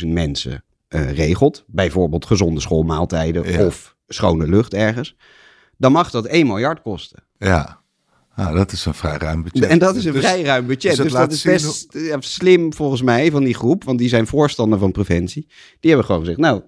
250.000 0.00 0.06
mensen 0.06 0.64
uh, 0.88 1.12
regelt, 1.12 1.64
bijvoorbeeld 1.66 2.26
gezonde 2.26 2.60
schoolmaaltijden 2.60 3.66
of 3.66 3.96
schone 4.06 4.48
lucht 4.48 4.75
ergens, 4.75 5.16
dan 5.76 5.92
mag 5.92 6.10
dat 6.10 6.26
1 6.26 6.46
miljard 6.46 6.82
kosten. 6.82 7.22
Ja. 7.38 7.80
Nou, 8.38 8.57
dat 8.57 8.73
is 8.73 8.85
een 8.85 8.95
vrij 8.95 9.16
ruim 9.16 9.42
budget. 9.42 9.71
En 9.71 9.78
dat 9.78 9.97
is 9.97 10.04
een 10.04 10.12
dus- 10.12 10.25
vrij 10.25 10.42
ruim 10.42 10.66
budget. 10.66 10.97
Dus, 10.97 11.04
dus 11.04 11.12
dat 11.12 11.33
is 11.33 11.42
best 11.42 11.95
slim 12.18 12.73
volgens 12.73 13.02
mij 13.02 13.30
van 13.30 13.45
die 13.45 13.54
groep, 13.54 13.85
want 13.85 13.99
die 13.99 14.09
zijn 14.09 14.26
voorstander 14.26 14.78
van 14.78 14.92
preventie. 14.92 15.47
Die 15.80 15.90
hebben 15.90 16.04
gewoon 16.04 16.21
gezegd, 16.21 16.38
nou, 16.38 16.62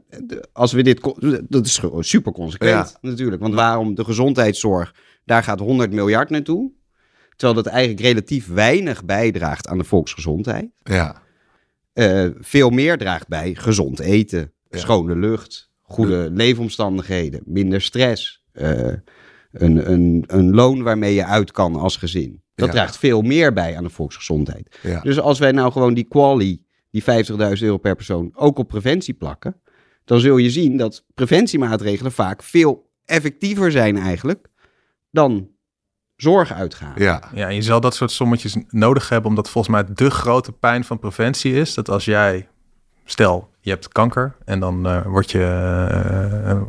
als 0.52 0.72
we 0.72 0.82
dit... 0.82 1.00
Dat 1.48 1.66
is 1.66 1.80
super 1.98 2.32
consequent 2.32 2.96
natuurlijk. 3.00 3.42
Want 3.42 3.54
waarom 3.54 3.94
de 3.94 4.04
gezondheidszorg, 4.04 4.94
daar 5.24 5.42
gaat 5.42 5.60
100 5.60 5.92
miljard 5.92 6.30
naartoe. 6.30 6.70
Terwijl 7.36 7.62
dat 7.62 7.72
eigenlijk 7.72 8.00
relatief 8.00 8.48
weinig 8.48 9.04
bijdraagt 9.04 9.68
aan 9.68 9.78
de 9.78 9.84
volksgezondheid. 9.84 10.70
Ja. 10.82 11.22
Uh, 11.94 12.30
veel 12.38 12.70
meer 12.70 12.98
draagt 12.98 13.28
bij 13.28 13.54
gezond 13.54 13.98
eten, 14.00 14.52
schone 14.70 15.16
lucht, 15.16 15.70
goede 15.82 16.30
leefomstandigheden, 16.32 17.42
minder 17.44 17.80
stress. 17.80 18.42
Uh, 18.52 18.92
een, 19.52 19.90
een, 19.90 20.24
een 20.26 20.54
loon 20.54 20.82
waarmee 20.82 21.14
je 21.14 21.24
uit 21.24 21.52
kan 21.52 21.76
als 21.76 21.96
gezin. 21.96 22.42
Dat 22.54 22.70
draagt 22.70 22.98
veel 22.98 23.22
meer 23.22 23.52
bij 23.52 23.76
aan 23.76 23.84
de 23.84 23.90
volksgezondheid. 23.90 24.78
Dus 25.02 25.20
als 25.20 25.38
wij 25.38 25.52
nou 25.52 25.72
gewoon 25.72 25.94
die 25.94 26.04
quali, 26.04 26.64
die 26.90 27.02
50.000 27.02 27.36
euro 27.36 27.76
per 27.76 27.94
persoon, 27.94 28.30
ook 28.34 28.58
op 28.58 28.68
preventie 28.68 29.14
plakken, 29.14 29.60
dan 30.04 30.20
zul 30.20 30.36
je 30.36 30.50
zien 30.50 30.76
dat 30.76 31.04
preventiemaatregelen 31.14 32.12
vaak 32.12 32.42
veel 32.42 32.90
effectiever 33.04 33.70
zijn 33.70 33.96
eigenlijk 33.96 34.48
dan 35.10 35.48
zorg 36.16 36.52
uitgaan. 36.52 36.94
Ja. 36.96 37.30
ja, 37.34 37.48
je 37.48 37.62
zal 37.62 37.80
dat 37.80 37.94
soort 37.94 38.10
sommetjes 38.10 38.56
nodig 38.68 39.08
hebben, 39.08 39.30
omdat 39.30 39.50
volgens 39.50 39.74
mij 39.74 39.94
de 39.94 40.10
grote 40.10 40.52
pijn 40.52 40.84
van 40.84 40.98
preventie 40.98 41.52
is 41.52 41.74
dat 41.74 41.88
als 41.88 42.04
jij, 42.04 42.48
stel, 43.04 43.49
je 43.60 43.70
hebt 43.70 43.88
kanker 43.88 44.36
en 44.44 44.60
dan 44.60 44.86
uh, 44.86 45.06
word 45.06 45.30
je 45.30 45.38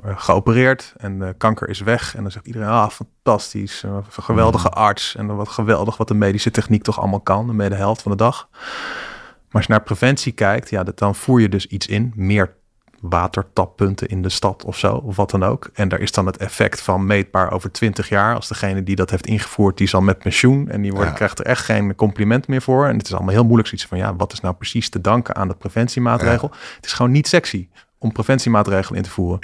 uh, 0.05 0.17
geopereerd 0.17 0.93
en 0.97 1.19
de 1.19 1.33
kanker 1.37 1.69
is 1.69 1.79
weg. 1.79 2.15
En 2.15 2.21
dan 2.21 2.31
zegt 2.31 2.45
iedereen, 2.45 2.67
ah, 2.67 2.89
fantastisch, 2.89 3.83
een 3.83 4.03
geweldige 4.09 4.67
mm. 4.67 4.73
arts 4.73 5.15
en 5.15 5.35
wat 5.35 5.49
geweldig 5.49 5.97
wat 5.97 6.07
de 6.07 6.13
medische 6.13 6.51
techniek 6.51 6.83
toch 6.83 6.99
allemaal 6.99 7.21
kan, 7.21 7.57
de 7.57 7.69
de 7.69 7.75
helft 7.75 8.01
van 8.01 8.11
de 8.11 8.17
dag. 8.17 8.47
Maar 8.51 9.61
als 9.61 9.65
je 9.65 9.71
naar 9.71 9.83
preventie 9.83 10.31
kijkt, 10.31 10.69
ja, 10.69 10.83
dat, 10.83 10.97
dan 10.97 11.15
voer 11.15 11.41
je 11.41 11.49
dus 11.49 11.65
iets 11.65 11.87
in, 11.87 12.11
meer 12.15 12.55
watertappunten 13.01 14.07
in 14.07 14.21
de 14.21 14.29
stad 14.29 14.65
of 14.65 14.77
zo, 14.77 14.93
of 14.93 15.15
wat 15.15 15.31
dan 15.31 15.43
ook. 15.43 15.69
En 15.73 15.89
daar 15.89 15.99
is 15.99 16.11
dan 16.11 16.25
het 16.25 16.37
effect 16.37 16.81
van 16.81 17.05
meetbaar 17.05 17.51
over 17.51 17.71
20 17.71 18.09
jaar. 18.09 18.35
Als 18.35 18.47
degene 18.47 18.83
die 18.83 18.95
dat 18.95 19.09
heeft 19.09 19.27
ingevoerd, 19.27 19.77
die 19.77 19.87
is 19.87 19.93
al 19.93 20.01
met 20.01 20.19
pensioen 20.19 20.69
en 20.69 20.81
die 20.81 20.91
wordt, 20.91 21.13
krijgt 21.13 21.39
er 21.39 21.45
echt 21.45 21.65
geen 21.65 21.95
compliment 21.95 22.47
meer 22.47 22.61
voor. 22.61 22.87
En 22.87 22.97
het 22.97 23.05
is 23.07 23.13
allemaal 23.13 23.33
heel 23.33 23.43
moeilijk 23.43 23.67
zoiets 23.67 23.87
van, 23.87 23.97
ja, 23.97 24.15
wat 24.15 24.33
is 24.33 24.39
nou 24.39 24.55
precies 24.55 24.89
te 24.89 25.01
danken 25.01 25.35
aan 25.35 25.47
de 25.47 25.55
preventiemaatregel? 25.55 26.51
Het 26.75 26.85
is 26.85 26.93
gewoon 26.93 27.11
niet 27.11 27.27
sexy 27.27 27.67
om 27.97 28.11
preventiemaatregelen 28.11 28.97
in 28.97 29.03
te 29.03 29.09
voeren. 29.09 29.39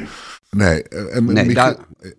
Nee, 0.50 0.84
en 0.84 1.26
nee, 1.26 1.56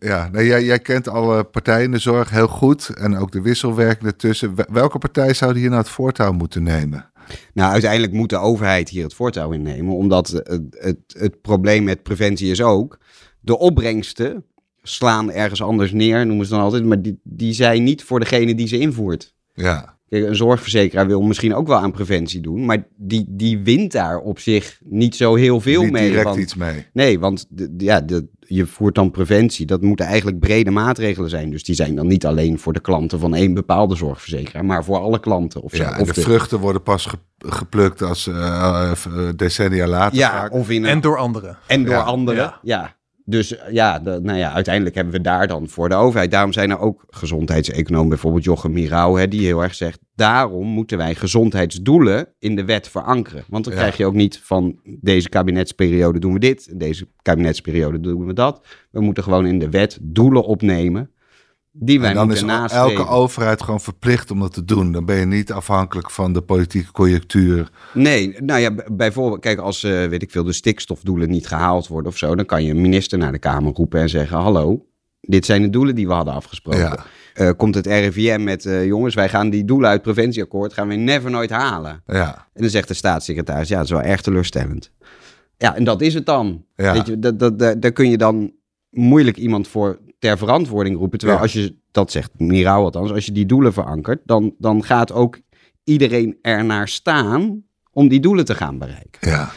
ja, 0.00 0.28
nee, 0.32 0.46
jij, 0.46 0.64
jij 0.64 0.78
kent 0.78 1.08
alle 1.08 1.44
partijen 1.44 1.84
in 1.84 1.90
de 1.90 1.98
zorg 1.98 2.30
heel 2.30 2.48
goed 2.48 2.88
en 2.88 3.16
ook 3.16 3.32
de 3.32 3.40
wisselwerking 3.40 4.06
ertussen. 4.06 4.54
Welke 4.72 4.98
partij 4.98 5.34
zou 5.34 5.58
hier 5.58 5.68
nou 5.68 5.80
het 5.80 5.90
voortouw 5.90 6.32
moeten 6.32 6.62
nemen? 6.62 7.10
Nou, 7.54 7.72
uiteindelijk 7.72 8.12
moet 8.12 8.30
de 8.30 8.36
overheid 8.36 8.88
hier 8.88 9.02
het 9.02 9.14
voortouw 9.14 9.52
innemen, 9.52 9.94
omdat 9.94 10.28
het, 10.28 10.76
het, 10.78 10.98
het 11.06 11.40
probleem 11.40 11.84
met 11.84 12.02
preventie 12.02 12.50
is 12.50 12.62
ook, 12.62 12.98
de 13.40 13.58
opbrengsten 13.58 14.44
slaan 14.82 15.30
ergens 15.30 15.62
anders 15.62 15.92
neer, 15.92 16.26
noemen 16.26 16.46
ze 16.46 16.52
dan 16.52 16.60
altijd, 16.60 16.84
maar 16.84 17.02
die, 17.02 17.20
die 17.22 17.52
zijn 17.52 17.84
niet 17.84 18.04
voor 18.04 18.20
degene 18.20 18.54
die 18.54 18.68
ze 18.68 18.78
invoert. 18.78 19.34
Ja. 19.54 19.97
Kijk, 20.08 20.24
een 20.24 20.36
zorgverzekeraar 20.36 21.06
wil 21.06 21.22
misschien 21.22 21.54
ook 21.54 21.66
wel 21.66 21.78
aan 21.78 21.92
preventie 21.92 22.40
doen, 22.40 22.64
maar 22.64 22.86
die, 22.96 23.24
die 23.28 23.58
wint 23.58 23.92
daar 23.92 24.18
op 24.18 24.38
zich 24.38 24.80
niet 24.84 25.16
zo 25.16 25.34
heel 25.34 25.60
veel 25.60 25.82
niet 25.82 25.92
mee. 25.92 26.10
direct 26.10 26.36
iets 26.36 26.54
mee. 26.54 26.86
Nee, 26.92 27.18
want 27.18 27.46
de, 27.48 27.74
ja, 27.76 28.00
de, 28.00 28.26
je 28.40 28.66
voert 28.66 28.94
dan 28.94 29.10
preventie. 29.10 29.66
Dat 29.66 29.82
moeten 29.82 30.06
eigenlijk 30.06 30.38
brede 30.38 30.70
maatregelen 30.70 31.30
zijn. 31.30 31.50
Dus 31.50 31.64
die 31.64 31.74
zijn 31.74 31.94
dan 31.94 32.06
niet 32.06 32.26
alleen 32.26 32.58
voor 32.58 32.72
de 32.72 32.80
klanten 32.80 33.18
van 33.18 33.34
één 33.34 33.54
bepaalde 33.54 33.96
zorgverzekeraar, 33.96 34.64
maar 34.64 34.84
voor 34.84 34.98
alle 34.98 35.20
klanten. 35.20 35.62
Of 35.62 35.76
ja, 35.76 35.98
of 36.00 36.12
de, 36.12 36.20
vruchten 36.20 36.58
worden 36.58 36.82
pas 36.82 37.08
geplukt 37.38 38.02
als 38.02 38.26
uh, 38.26 38.92
decennia 39.36 39.86
later. 39.86 40.18
Ja, 40.18 40.48
of 40.52 40.70
in 40.70 40.84
en 40.84 41.00
door 41.00 41.18
anderen. 41.18 41.58
En 41.66 41.84
door 41.84 42.02
anderen, 42.02 42.54
ja. 42.62 42.96
Dus 43.28 43.54
ja, 43.70 43.98
de, 43.98 44.20
nou 44.22 44.38
ja, 44.38 44.52
uiteindelijk 44.52 44.94
hebben 44.94 45.12
we 45.12 45.20
daar 45.20 45.46
dan 45.46 45.68
voor 45.68 45.88
de 45.88 45.94
overheid. 45.94 46.30
Daarom 46.30 46.52
zijn 46.52 46.70
er 46.70 46.78
ook 46.78 47.04
gezondheidseconomen, 47.08 48.08
bijvoorbeeld 48.08 48.44
Jochem 48.44 48.72
Mirau, 48.72 49.20
hè, 49.20 49.28
die 49.28 49.46
heel 49.46 49.62
erg 49.62 49.74
zegt: 49.74 50.00
daarom 50.14 50.66
moeten 50.66 50.98
wij 50.98 51.14
gezondheidsdoelen 51.14 52.34
in 52.38 52.56
de 52.56 52.64
wet 52.64 52.88
verankeren. 52.88 53.44
Want 53.48 53.64
dan 53.64 53.72
krijg 53.72 53.96
je 53.96 54.06
ook 54.06 54.14
niet 54.14 54.38
van 54.38 54.80
deze 55.00 55.28
kabinetsperiode 55.28 56.18
doen 56.18 56.32
we 56.32 56.38
dit, 56.38 56.78
deze 56.78 57.08
kabinetsperiode 57.22 58.00
doen 58.00 58.26
we 58.26 58.32
dat. 58.32 58.66
We 58.90 59.00
moeten 59.00 59.22
gewoon 59.22 59.46
in 59.46 59.58
de 59.58 59.70
wet 59.70 59.98
doelen 60.02 60.44
opnemen 60.44 61.10
Die 61.80 62.00
wij 62.00 62.08
en 62.08 62.14
dan 62.14 62.32
is 62.32 62.42
nastreven. 62.42 62.96
elke 62.96 63.10
overheid 63.10 63.62
gewoon 63.62 63.80
verplicht 63.80 64.30
om 64.30 64.40
dat 64.40 64.52
te 64.52 64.64
doen. 64.64 64.92
Dan 64.92 65.04
ben 65.04 65.16
je 65.16 65.26
niet 65.26 65.52
afhankelijk 65.52 66.10
van 66.10 66.32
de 66.32 66.40
politieke 66.40 66.92
conjunctuur. 66.92 67.70
Nee, 67.94 68.36
nou 68.38 68.60
ja, 68.60 68.74
bijvoorbeeld, 68.92 69.40
kijk, 69.40 69.58
als 69.58 69.84
eh, 69.84 70.06
weet 70.06 70.22
ik 70.22 70.30
veel, 70.30 70.44
de 70.44 70.52
stikstofdoelen 70.52 71.28
niet 71.28 71.46
gehaald 71.46 71.88
worden 71.88 72.10
of 72.12 72.18
zo, 72.18 72.34
dan 72.34 72.44
kan 72.44 72.64
je 72.64 72.70
een 72.70 72.80
minister 72.80 73.18
naar 73.18 73.32
de 73.32 73.38
Kamer 73.38 73.72
roepen 73.72 74.00
en 74.00 74.08
zeggen: 74.08 74.36
Hallo, 74.36 74.86
dit 75.20 75.44
zijn 75.46 75.62
de 75.62 75.70
doelen 75.70 75.94
die 75.94 76.06
we 76.06 76.12
hadden 76.12 76.34
afgesproken. 76.34 76.80
Ja. 76.80 77.04
Eh, 77.34 77.50
komt 77.56 77.74
het 77.74 77.86
RIVM 77.86 78.44
met: 78.44 78.66
eh, 78.66 78.86
Jongens, 78.86 79.14
wij 79.14 79.28
gaan 79.28 79.50
die 79.50 79.64
doelen 79.64 79.90
uit 79.90 80.02
preventieakkoord 80.02 80.72
gaan 80.72 80.88
we 80.88 80.94
never 80.94 81.30
nooit 81.30 81.50
halen. 81.50 82.02
Ja, 82.06 82.46
En 82.52 82.60
dan 82.62 82.70
zegt 82.70 82.88
de 82.88 82.94
staatssecretaris: 82.94 83.68
Ja, 83.68 83.76
dat 83.76 83.84
is 83.84 83.90
wel 83.90 84.02
erg 84.02 84.20
teleurstellend. 84.20 84.90
Ja, 85.56 85.76
en 85.76 85.84
dat 85.84 86.00
is 86.00 86.14
het 86.14 86.26
dan. 86.26 86.64
Ja. 86.76 86.92
Weet 86.92 87.06
je, 87.06 87.18
dat, 87.18 87.38
dat, 87.38 87.58
daar 87.58 87.92
kun 87.92 88.10
je 88.10 88.18
dan 88.18 88.52
moeilijk 88.90 89.36
iemand 89.36 89.68
voor 89.68 89.98
ter 90.18 90.38
verantwoording 90.38 90.96
roepen. 90.98 91.18
Terwijl 91.18 91.38
Ja. 91.38 91.44
als 91.44 91.54
je, 91.54 91.76
dat 91.90 92.10
zegt 92.10 92.30
Miraal 92.38 92.84
althans, 92.84 93.10
als 93.12 93.26
je 93.26 93.32
die 93.32 93.46
doelen 93.46 93.72
verankert, 93.72 94.20
dan, 94.24 94.54
dan 94.58 94.84
gaat 94.84 95.12
ook 95.12 95.38
iedereen 95.84 96.38
ernaar 96.42 96.88
staan 96.88 97.62
om 97.92 98.08
die 98.08 98.20
doelen 98.20 98.44
te 98.44 98.54
gaan 98.54 98.78
bereiken. 98.78 99.30
ja. 99.30 99.50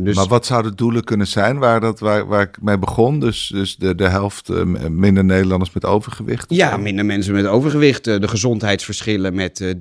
Dus 0.00 0.16
Maar 0.16 0.26
wat 0.26 0.46
zouden 0.46 0.76
doelen 0.76 1.04
kunnen 1.04 1.26
zijn 1.26 1.58
waar, 1.58 1.80
dat, 1.80 1.98
waar, 2.00 2.26
waar 2.26 2.42
ik 2.42 2.62
mee 2.62 2.78
begon? 2.78 3.20
Dus, 3.20 3.46
dus 3.54 3.76
de, 3.76 3.94
de 3.94 4.08
helft 4.08 4.48
eh, 4.48 4.64
minder 4.88 5.24
Nederlanders 5.24 5.72
met 5.72 5.84
overgewicht? 5.84 6.44
ja, 6.54 6.76
minder 6.76 7.04
mensen 7.04 7.34
met 7.34 7.46
overgewicht, 7.46 8.06
eh, 8.06 8.20
de 8.20 8.28
gezondheidsverschillen 8.28 9.34
met 9.34 9.60
eh 9.60 9.74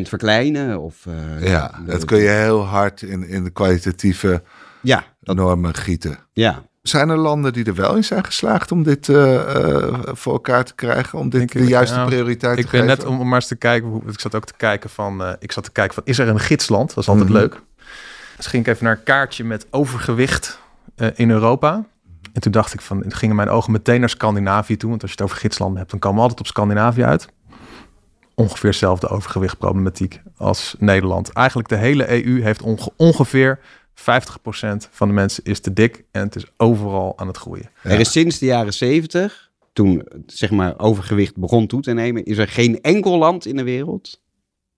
30% 0.00 0.08
verkleinen. 0.08 0.80
Of, 0.80 1.06
Ja, 1.40 1.80
de- 1.84 1.90
dat 1.92 2.04
kun 2.04 2.18
je 2.18 2.28
heel 2.28 2.64
hard 2.64 3.02
in, 3.02 3.28
in 3.28 3.44
de 3.44 3.50
kwalitatieve 3.50 4.42
Ja, 4.82 5.04
dat, 5.20 5.36
normen 5.36 5.74
gieten. 5.74 6.18
ja. 6.32 6.62
Zijn 6.82 7.08
er 7.08 7.16
landen 7.16 7.52
die 7.52 7.64
er 7.64 7.74
wel 7.74 7.94
in 7.96 8.04
zijn 8.04 8.24
geslaagd 8.24 8.72
om 8.72 8.82
dit 8.82 9.08
eh, 9.08 9.56
eh, 9.56 9.94
voor 10.04 10.32
elkaar 10.32 10.64
te 10.64 10.74
krijgen? 10.74 11.18
Om 11.18 11.28
dit 11.30 11.52
de 11.52 11.64
juiste 11.66 11.96
ja. 11.96 12.04
prioriteit 12.04 12.54
te 12.56 12.62
Ik 12.62 12.70
ben 12.70 12.80
geven? 12.80 12.96
net 12.96 13.04
om, 13.06 13.20
om 13.20 13.26
maar 13.26 13.38
eens 13.38 13.46
te 13.48 13.56
kijken. 13.56 13.88
Hoe, 13.88 14.02
ik 14.06 14.20
zat 14.20 14.34
ook 14.34 14.44
te 14.44 14.54
kijken 14.56 14.90
van. 14.90 15.22
eh, 15.24 15.32
ik 15.38 15.52
zat 15.52 15.64
te 15.64 15.70
kijken 15.70 15.94
van. 15.94 16.02
Is 16.06 16.18
er 16.18 16.28
een 16.28 16.40
gidsland? 16.40 16.88
Dat 16.88 16.98
is 16.98 17.08
altijd 17.08 17.28
Mhm. 17.28 17.38
leuk. 17.38 17.60
Dus 18.36 18.46
ging 18.46 18.66
ik 18.66 18.72
even 18.72 18.84
naar 18.84 18.96
een 18.96 19.02
kaartje 19.02 19.44
met 19.44 19.66
overgewicht 19.70 20.60
in 21.14 21.30
Europa. 21.30 21.84
En 22.32 22.40
toen 22.40 22.52
dacht 22.52 22.74
ik 22.74 22.80
van. 22.80 23.04
gingen 23.08 23.36
mijn 23.36 23.48
ogen 23.48 23.72
meteen 23.72 24.00
naar 24.00 24.08
Scandinavië 24.08 24.76
toe. 24.76 24.90
Want 24.90 25.02
als 25.02 25.10
je 25.10 25.16
het 25.16 25.26
over 25.26 25.40
gidslanden 25.40 25.78
hebt, 25.78 25.90
dan 25.90 26.00
komen 26.00 26.16
we 26.16 26.22
altijd 26.22 26.40
op 26.40 26.46
Scandinavië 26.46 27.04
uit. 27.04 27.28
Ongeveer 28.34 28.70
dezelfde 28.70 29.08
overgewichtproblematiek 29.08 30.20
als 30.36 30.74
Nederland. 30.78 31.32
Eigenlijk 31.32 31.68
de 31.68 31.76
hele 31.76 32.24
EU 32.24 32.42
heeft 32.42 32.62
onge- 32.62 32.92
ongeveer 32.96 33.58
50% 34.00 34.02
van 34.90 35.08
de 35.08 35.14
mensen 35.14 35.44
is 35.44 35.60
te 35.60 35.72
dik. 35.72 36.04
En 36.10 36.22
het 36.22 36.36
is 36.36 36.44
overal 36.56 37.18
aan 37.18 37.26
het 37.26 37.36
groeien. 37.36 37.70
Er 37.82 38.00
is 38.00 38.12
sinds 38.12 38.38
de 38.38 38.46
jaren 38.46 38.72
70, 38.72 39.50
toen 39.72 40.06
zeg 40.26 40.50
maar 40.50 40.78
overgewicht 40.78 41.36
begon 41.36 41.66
toe 41.66 41.80
te 41.80 41.92
nemen, 41.92 42.24
is 42.24 42.38
er 42.38 42.48
geen 42.48 42.80
enkel 42.80 43.18
land 43.18 43.46
in 43.46 43.56
de 43.56 43.62
wereld, 43.62 44.22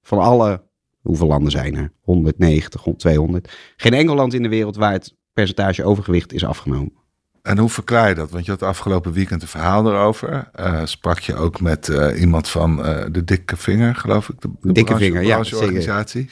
van 0.02 0.18
alle, 0.18 0.62
hoeveel 1.00 1.26
landen 1.26 1.50
zijn 1.50 1.76
er? 1.76 1.92
190, 2.00 2.84
200. 2.96 3.52
Geen 3.76 3.94
enkel 3.94 4.14
land 4.14 4.34
in 4.34 4.42
de 4.42 4.48
wereld 4.48 4.76
waar 4.76 4.92
het 4.92 5.14
percentage 5.32 5.84
overgewicht 5.84 6.32
is 6.32 6.44
afgenomen. 6.44 7.01
En 7.42 7.58
hoe 7.58 7.68
verklaar 7.68 8.08
je 8.08 8.14
dat? 8.14 8.30
Want 8.30 8.44
je 8.44 8.50
had 8.50 8.62
afgelopen 8.62 9.12
weekend 9.12 9.42
een 9.42 9.48
verhaal 9.48 9.86
erover. 9.92 10.48
Eh, 10.52 10.80
sprak 10.84 11.18
je 11.18 11.34
ook 11.34 11.60
met 11.60 11.88
eh, 11.88 12.20
iemand 12.20 12.48
van 12.48 12.84
eh, 12.84 13.04
de 13.10 13.24
Dikke 13.24 13.56
Vinger, 13.56 13.94
geloof 13.94 14.28
ik? 14.28 14.40
De, 14.40 14.48
de 14.60 14.72
Dikke 14.72 14.96
Vinger, 14.96 15.22
ja, 15.22 15.28
brancheorganisatie. 15.34 16.30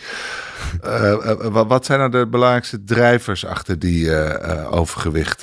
Eh, 0.83 1.13
eh, 1.13 1.37
wa- 1.53 1.67
wat 1.67 1.87
zijn 1.87 1.99
nou 1.99 2.11
de 2.11 2.27
belangrijkste 2.29 2.85
drijvers 2.85 3.47
achter 3.47 3.79
die 3.79 4.11
overgewicht 4.71 5.41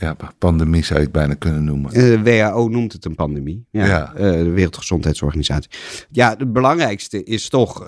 ja, 0.00 0.16
pandemie, 0.38 0.84
zou 0.84 0.98
je 0.98 1.04
het 1.04 1.14
bijna 1.14 1.34
kunnen 1.34 1.64
noemen? 1.64 1.92
De 1.92 2.22
WHO 2.22 2.68
noemt 2.68 2.92
het 2.92 3.04
een 3.04 3.14
pandemie. 3.14 3.66
Ja, 3.70 3.86
Ja. 3.86 4.12
de 4.16 4.50
Wereldgezondheidsorganisatie. 4.50 5.70
Ja, 6.10 6.34
het 6.38 6.52
belangrijkste 6.52 7.24
is 7.24 7.48
toch 7.48 7.84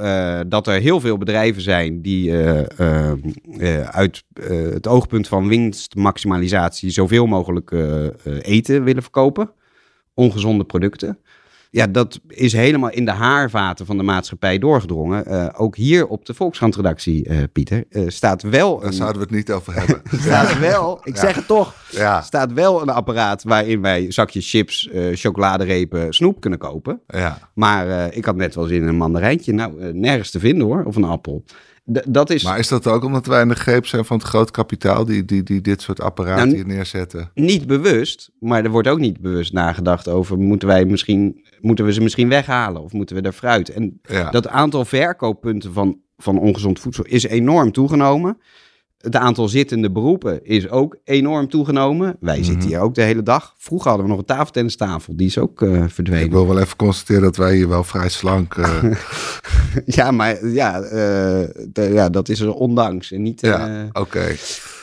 dat 0.46 0.66
er 0.66 0.80
heel 0.80 1.00
veel 1.00 1.18
bedrijven 1.18 1.62
zijn 1.62 2.02
die 2.02 2.30
eh, 2.30 2.78
eh, 3.10 3.12
eh, 3.58 3.88
uit 3.88 4.22
het 4.72 4.86
oogpunt 4.86 5.28
van 5.28 5.48
winstmaximalisatie 5.48 6.90
zoveel 6.90 7.21
mogelijk 7.26 7.70
eh, 7.72 8.06
eh, 8.06 8.12
eten 8.42 8.84
willen 8.84 9.02
verkopen. 9.02 9.50
Ongezonde 10.14 10.64
producten. 10.64 11.18
Ja, 11.70 11.86
dat 11.86 12.20
is 12.28 12.52
helemaal 12.52 12.90
in 12.90 13.04
de 13.04 13.10
haarvaten 13.10 13.86
van 13.86 13.96
de 13.96 14.02
maatschappij 14.02 14.58
doorgedrongen. 14.58 15.26
Eh, 15.26 15.48
ook 15.56 15.76
hier 15.76 16.06
op 16.06 16.24
de 16.26 16.34
Volkskrant-redactie, 16.34 17.48
Pieter, 17.48 17.84
staat 18.06 18.42
wel 18.42 18.78
Daar 18.78 18.86
een... 18.88 18.92
zouden 18.92 19.16
we 19.18 19.26
het 19.26 19.36
niet 19.36 19.50
over 19.52 19.74
hebben. 19.78 20.02
Staat 20.20 20.58
wel, 20.58 21.00
ik 21.04 21.14
Ja. 21.14 21.20
zeg 21.20 21.34
het 21.34 21.46
toch, 21.46 21.74
Ja, 21.90 22.22
staat 22.22 22.52
wel 22.52 22.82
een 22.82 22.88
apparaat 22.88 23.42
waarin 23.42 23.80
wij 23.80 24.12
zakjes 24.12 24.50
chips, 24.50 24.88
chocoladerepen, 25.12 26.12
snoep 26.14 26.40
kunnen 26.40 26.58
kopen. 26.58 27.00
ja. 27.06 27.38
Maar 27.54 28.14
ik 28.14 28.24
had 28.24 28.36
net 28.36 28.54
wel 28.54 28.64
zin 28.64 28.82
in 28.82 28.88
een 28.88 28.96
mandarijntje. 28.96 29.52
Nou, 29.52 29.92
nergens 29.92 30.30
te 30.30 30.38
vinden 30.38 30.66
hoor, 30.66 30.84
of 30.84 30.96
een 30.96 31.04
appel. 31.04 31.44
Dat 31.84 32.30
is 32.30 32.42
Maar 32.42 32.58
is 32.58 32.68
dat 32.68 32.86
ook 32.86 33.04
omdat 33.04 33.26
wij 33.26 33.42
in 33.42 33.48
de 33.48 33.54
greep 33.54 33.86
zijn 33.86 34.04
van 34.04 34.18
het 34.18 34.26
groot 34.26 34.50
kapitaal 34.50 35.04
die, 35.04 35.24
die, 35.24 35.42
die 35.42 35.60
dit 35.60 35.82
soort 35.82 36.00
apparaten 36.00 36.44
Nou, 36.44 36.56
hier 36.56 36.66
neerzetten? 36.66 37.30
niet 37.34 37.66
bewust, 37.66 38.30
maar 38.38 38.64
er 38.64 38.70
wordt 38.70 38.88
ook 38.88 38.98
niet 38.98 39.20
bewust 39.20 39.52
nagedacht 39.52 40.08
over... 40.08 40.38
moeten, 40.38 40.68
wij 40.68 40.84
misschien, 40.84 41.44
moeten 41.60 41.84
we 41.84 41.92
ze 41.92 42.00
misschien 42.00 42.28
weghalen 42.28 42.82
of 42.82 42.92
moeten 42.92 43.16
we 43.16 43.22
er 43.22 43.32
fruit? 43.32 43.68
En 43.68 44.00
Ja. 44.02 44.30
dat 44.30 44.48
aantal 44.48 44.84
verkooppunten 44.84 45.72
van, 45.72 45.98
van 46.16 46.38
ongezond 46.38 46.80
voedsel 46.80 47.04
is 47.04 47.22
enorm 47.24 47.72
toegenomen. 47.72 48.38
Het 49.02 49.16
aantal 49.16 49.48
zittende 49.48 49.90
beroepen 49.90 50.44
is 50.44 50.68
ook 50.68 50.96
enorm 51.04 51.48
toegenomen. 51.48 52.16
Wij 52.20 52.36
Mhm. 52.36 52.44
zitten 52.44 52.68
hier 52.68 52.80
ook 52.80 52.94
de 52.94 53.02
hele 53.02 53.22
dag. 53.22 53.54
Vroeger 53.58 53.88
hadden 53.88 54.06
we 54.06 54.12
nog 54.12 54.20
een 54.20 54.26
tafeltennistafel, 54.36 55.16
die 55.16 55.26
is 55.26 55.38
ook 55.38 55.62
eh, 55.62 55.84
verdwenen. 55.88 56.24
Ik 56.24 56.30
wil 56.30 56.46
wel 56.46 56.58
even 56.60 56.76
constateren 56.76 57.22
dat 57.22 57.36
wij 57.36 57.54
hier 57.54 57.68
wel 57.68 57.84
vrij 57.84 58.08
slank... 58.08 58.54
eh, 58.54 58.82
Ja, 59.84 60.10
maar 60.10 60.46
ja, 60.46 60.80
eh, 60.80 60.90
de- 61.68 61.90
ja, 61.92 62.08
dat 62.08 62.28
is 62.28 62.40
er 62.40 62.52
ondanks. 62.54 63.12
En 63.12 63.22
niet. 63.22 63.40
ja, 63.40 63.88
oké. 63.92 64.34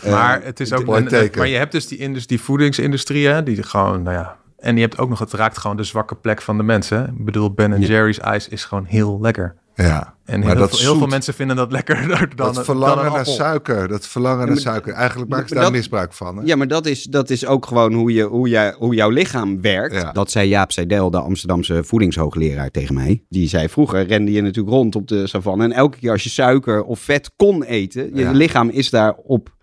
Maar 0.10 0.44
het 0.44 0.60
is 0.60 0.74
ook 0.74 0.88
een- 0.96 1.08
teken. 1.08 1.38
Maar 1.40 1.48
je 1.48 1.58
hebt 1.58 1.72
dus 1.72 1.88
die, 1.88 2.26
die 2.26 2.42
voedingsindustrie, 2.42 3.28
hè, 3.28 3.44
die 3.44 3.64
gewoon, 3.64 4.04
nou 4.04 4.16
ja. 4.18 4.38
En 4.58 4.76
je 4.76 4.82
hebt 4.82 4.98
ook 4.98 5.10
nog, 5.10 5.20
het 5.20 5.34
raakt 5.34 5.58
gewoon 5.58 5.78
de 5.78 5.84
zwakke 5.84 6.16
plek 6.16 6.42
van 6.42 6.58
de 6.58 6.64
mensen. 6.64 7.16
Ik 7.18 7.26
bedoel, 7.26 7.52
Ben 7.52 7.80
Ja. 7.82 7.88
Jerry's 7.88 8.20
ijs 8.20 8.48
is 8.48 8.64
gewoon 8.66 8.86
heel 8.86 9.18
lekker. 9.22 9.56
Ja. 9.88 10.14
En 10.26 10.40
Maar 10.40 10.50
heel, 10.50 10.60
dat 10.60 10.70
veel, 10.70 10.80
heel 10.80 10.98
veel 10.98 11.08
mensen 11.08 11.34
vinden 11.34 11.56
dat 11.56 11.72
lekkerder 11.72 12.08
dan, 12.18 12.30
dat 12.36 12.56
dan 12.56 12.64
verlangen 12.64 12.98
een 13.06 13.12
naar 13.12 13.20
appel. 13.20 13.34
suiker, 13.34 13.88
dat 13.88 14.08
verlangen 14.08 14.48
naar 14.48 14.58
suiker. 14.58 14.94
Eigenlijk 14.94 15.30
maken 15.30 15.48
ze 15.48 15.54
daar 15.54 15.64
dat- 15.64 15.72
misbruik 15.72 16.14
van. 16.14 16.38
Hè? 16.38 16.44
Ja, 16.46 16.56
maar 16.56 16.68
dat 16.68 16.86
is, 16.86 17.04
dat 17.04 17.30
is 17.30 17.46
ook 17.46 17.66
gewoon 17.66 17.94
hoe, 17.94 18.14
je, 18.14 18.24
hoe, 18.24 18.50
jij, 18.50 18.76
hoe 18.78 18.96
jouw 18.96 19.10
lichaam 19.10 19.62
werkt. 19.62 19.96
Ja. 19.96 20.12
Dat 20.12 20.32
zei 20.32 20.48
Jaap 20.50 20.72
Seidel, 20.72 21.12
de 21.12 21.20
Amsterdamse 21.20 21.84
voedingshoogleraar, 21.84 22.72
tegen 22.72 22.96
mij. 22.96 23.24
Die 23.30 23.48
zei 23.48 23.70
vroeger 23.70 24.06
rende 24.08 24.32
je 24.32 24.42
natuurlijk 24.42 24.76
rond 24.76 24.96
op 24.96 25.08
de 25.08 25.28
savanne. 25.28 25.64
En 25.64 25.72
elke 25.72 25.98
keer 25.98 26.12
als 26.12 26.24
je 26.24 26.30
suiker 26.30 26.84
of 26.84 27.00
vet 27.00 27.32
kon 27.36 27.64
eten, 27.64 28.10
je 28.16 28.22
Ja. 28.22 28.32
lichaam 28.32 28.70
is 28.70 28.90
daarop 28.90 29.56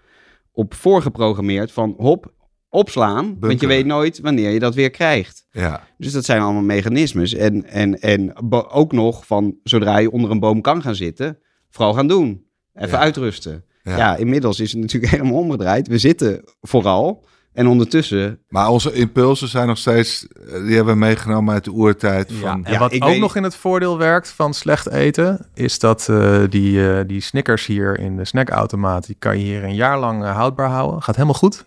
op 0.53 0.75
voorgeprogrammeerd 0.75 1.73
van 1.73 1.95
hop, 1.99 2.33
opslaan. 2.77 3.37
Want 3.41 3.61
je 3.61 3.67
weet 3.67 3.87
nooit 3.87 4.21
wanneer 4.21 4.51
je 4.51 4.59
dat 4.59 4.75
weer 4.75 4.91
krijgt. 4.91 5.47
Ja. 5.51 5.83
Dus 5.99 6.13
dat 6.13 6.25
zijn 6.25 6.41
allemaal 6.41 6.63
mechanismes. 6.63 7.35
En, 7.35 7.65
en, 7.65 8.01
en 8.01 8.33
ook 8.71 8.93
nog 8.93 9.27
van 9.27 9.57
zodra 9.63 9.99
je 9.99 10.11
onder 10.11 10.31
een 10.31 10.41
boom 10.41 10.61
kan 10.61 10.83
gaan 10.83 10.95
zitten, 10.95 11.39
vooral 11.71 11.95
gaan 11.95 12.09
doen. 12.09 12.45
Even 12.75 12.89
Ja. 12.91 12.99
uitrusten. 12.99 13.65
Ja. 13.83 13.97
Ja. 13.97 14.17
inmiddels 14.17 14.61
is 14.61 14.73
het 14.73 14.81
natuurlijk 14.81 15.13
helemaal 15.17 15.39
omgedraaid. 15.41 15.89
We 15.89 15.99
zitten 15.99 16.43
vooral. 16.61 17.25
En 17.53 17.67
ondertussen. 17.67 18.39
Maar 18.49 18.69
onze 18.69 18.93
impulsen 18.93 19.49
zijn 19.49 19.67
nog 19.67 19.79
steeds, 19.79 20.27
eh, 20.27 20.53
die 20.67 20.75
hebben 20.77 20.93
we 20.95 20.99
meegenomen 21.01 21.55
uit 21.55 21.65
de 21.65 21.73
oertijd. 21.73 22.31
Ja, 22.31 22.37
Van, 22.37 22.65
en 22.65 22.73
Ja, 22.73 22.79
wat 22.79 22.93
ik 22.93 23.03
ook 23.05 23.09
weet- 23.11 23.21
nog 23.21 23.37
in 23.37 23.43
het 23.43 23.57
voordeel 23.57 23.99
werkt 23.99 24.29
van 24.31 24.55
slecht 24.55 24.89
eten, 24.91 25.47
is 25.55 25.79
dat 25.79 26.09
eh, 26.09 26.39
die, 26.49 26.91
eh, 26.93 27.01
die 27.07 27.21
Snickers 27.21 27.67
hier 27.67 27.99
in 27.99 28.17
de 28.17 28.25
snackautomaat, 28.25 29.07
die 29.07 29.17
kan 29.19 29.39
je 29.39 29.45
hier 29.45 29.65
een 29.65 29.75
jaar 29.75 29.99
lang 29.99 30.25
houdbaar 30.25 30.69
houden. 30.71 31.03
Gaat 31.03 31.15
helemaal 31.15 31.39
goed. 31.39 31.65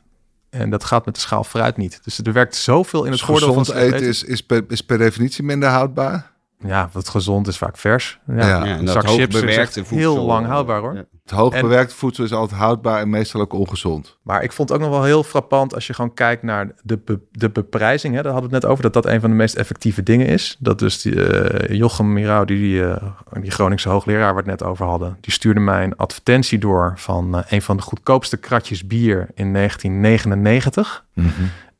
En 0.50 0.70
dat 0.70 0.84
gaat 0.84 1.06
met 1.06 1.16
de 1.16 1.22
schaal 1.22 1.44
fruit 1.44 1.78
niet. 1.78 2.00
Dus 2.04 2.18
er 2.18 2.34
werkt 2.34 2.56
zoveel 2.56 3.04
in 3.04 3.12
het 3.12 3.20
dus 3.20 3.28
voordeel 3.28 3.54
van 3.54 3.66
gezond 3.66 3.80
slecht 3.80 3.94
eten 3.94 4.08
is, 4.08 4.24
is, 4.24 4.42
per, 4.42 4.64
is 4.68 4.82
per 4.82 4.98
definitie 4.98 5.44
minder 5.44 5.70
houdbaar. 5.70 6.32
Ja, 6.68 6.90
wat 6.92 7.10
gezond 7.10 7.48
is 7.48 7.58
vaak 7.58 7.78
vers. 7.78 8.20
Ja, 8.28 8.48
Ja. 8.48 8.66
En 8.66 8.86
dat 8.86 8.94
zak 8.94 9.04
chips 9.08 9.18
is 9.28 9.34
hoogbewerkte 9.34 9.80
echt 9.80 9.88
voedsel, 9.90 10.14
heel 10.16 10.26
lang 10.26 10.46
eh, 10.46 10.52
houdbaar 10.52 10.80
hoor. 10.80 10.94
ja. 10.94 11.04
Het 11.24 11.32
hoogbewerkt 11.38 11.94
voedsel 11.94 12.24
is 12.24 12.34
altijd 12.34 12.60
houdbaar 12.60 13.00
en 13.02 13.10
meestal 13.10 13.42
ook 13.42 13.54
ongezond. 13.54 14.18
Maar 14.24 14.44
ik 14.44 14.52
vond 14.52 14.70
het 14.70 14.78
ook 14.78 14.84
nog 14.84 14.94
wel 14.94 15.04
heel 15.04 15.24
frappant 15.24 15.76
als 15.76 15.88
je 15.88 15.94
gewoon 15.94 16.14
kijkt 16.14 16.44
naar 16.44 16.72
de, 16.84 16.98
be- 16.98 17.20
de 17.32 17.50
beprijzing. 17.50 18.16
Hè. 18.16 18.22
Daar 18.22 18.32
hadden 18.32 18.50
we 18.50 18.56
het 18.56 18.64
net 18.66 18.72
over, 18.74 18.84
dat 18.92 18.94
dat 19.04 19.06
een 19.14 19.22
van 19.22 19.30
de 19.30 19.36
meest 19.36 19.56
effectieve 19.56 20.04
dingen 20.04 20.28
is. 20.28 20.56
Dat 20.60 20.80
dus 20.80 21.02
die, 21.02 21.26
eh, 21.34 21.76
Jochem 21.78 22.14
Mirau, 22.14 22.46
die, 22.46 22.58
die, 22.58 22.86
eh, 22.90 23.04
die 23.42 23.52
Groningse 23.52 23.90
hoogleraar 23.90 24.34
waar 24.34 24.44
we 24.44 24.52
het 24.52 24.60
net 24.60 24.64
over 24.70 24.86
hadden, 24.86 25.18
die 25.22 25.34
stuurde 25.34 25.60
mij 25.60 25.84
een 25.84 25.96
advertentie 25.98 26.60
door 26.60 26.94
van 26.96 27.44
een 27.50 27.62
van 27.62 27.78
de 27.78 27.84
goedkoopste 27.84 28.38
kratjes 28.38 28.88
bier 28.88 29.28
in 29.36 29.52
1999. 29.54 31.06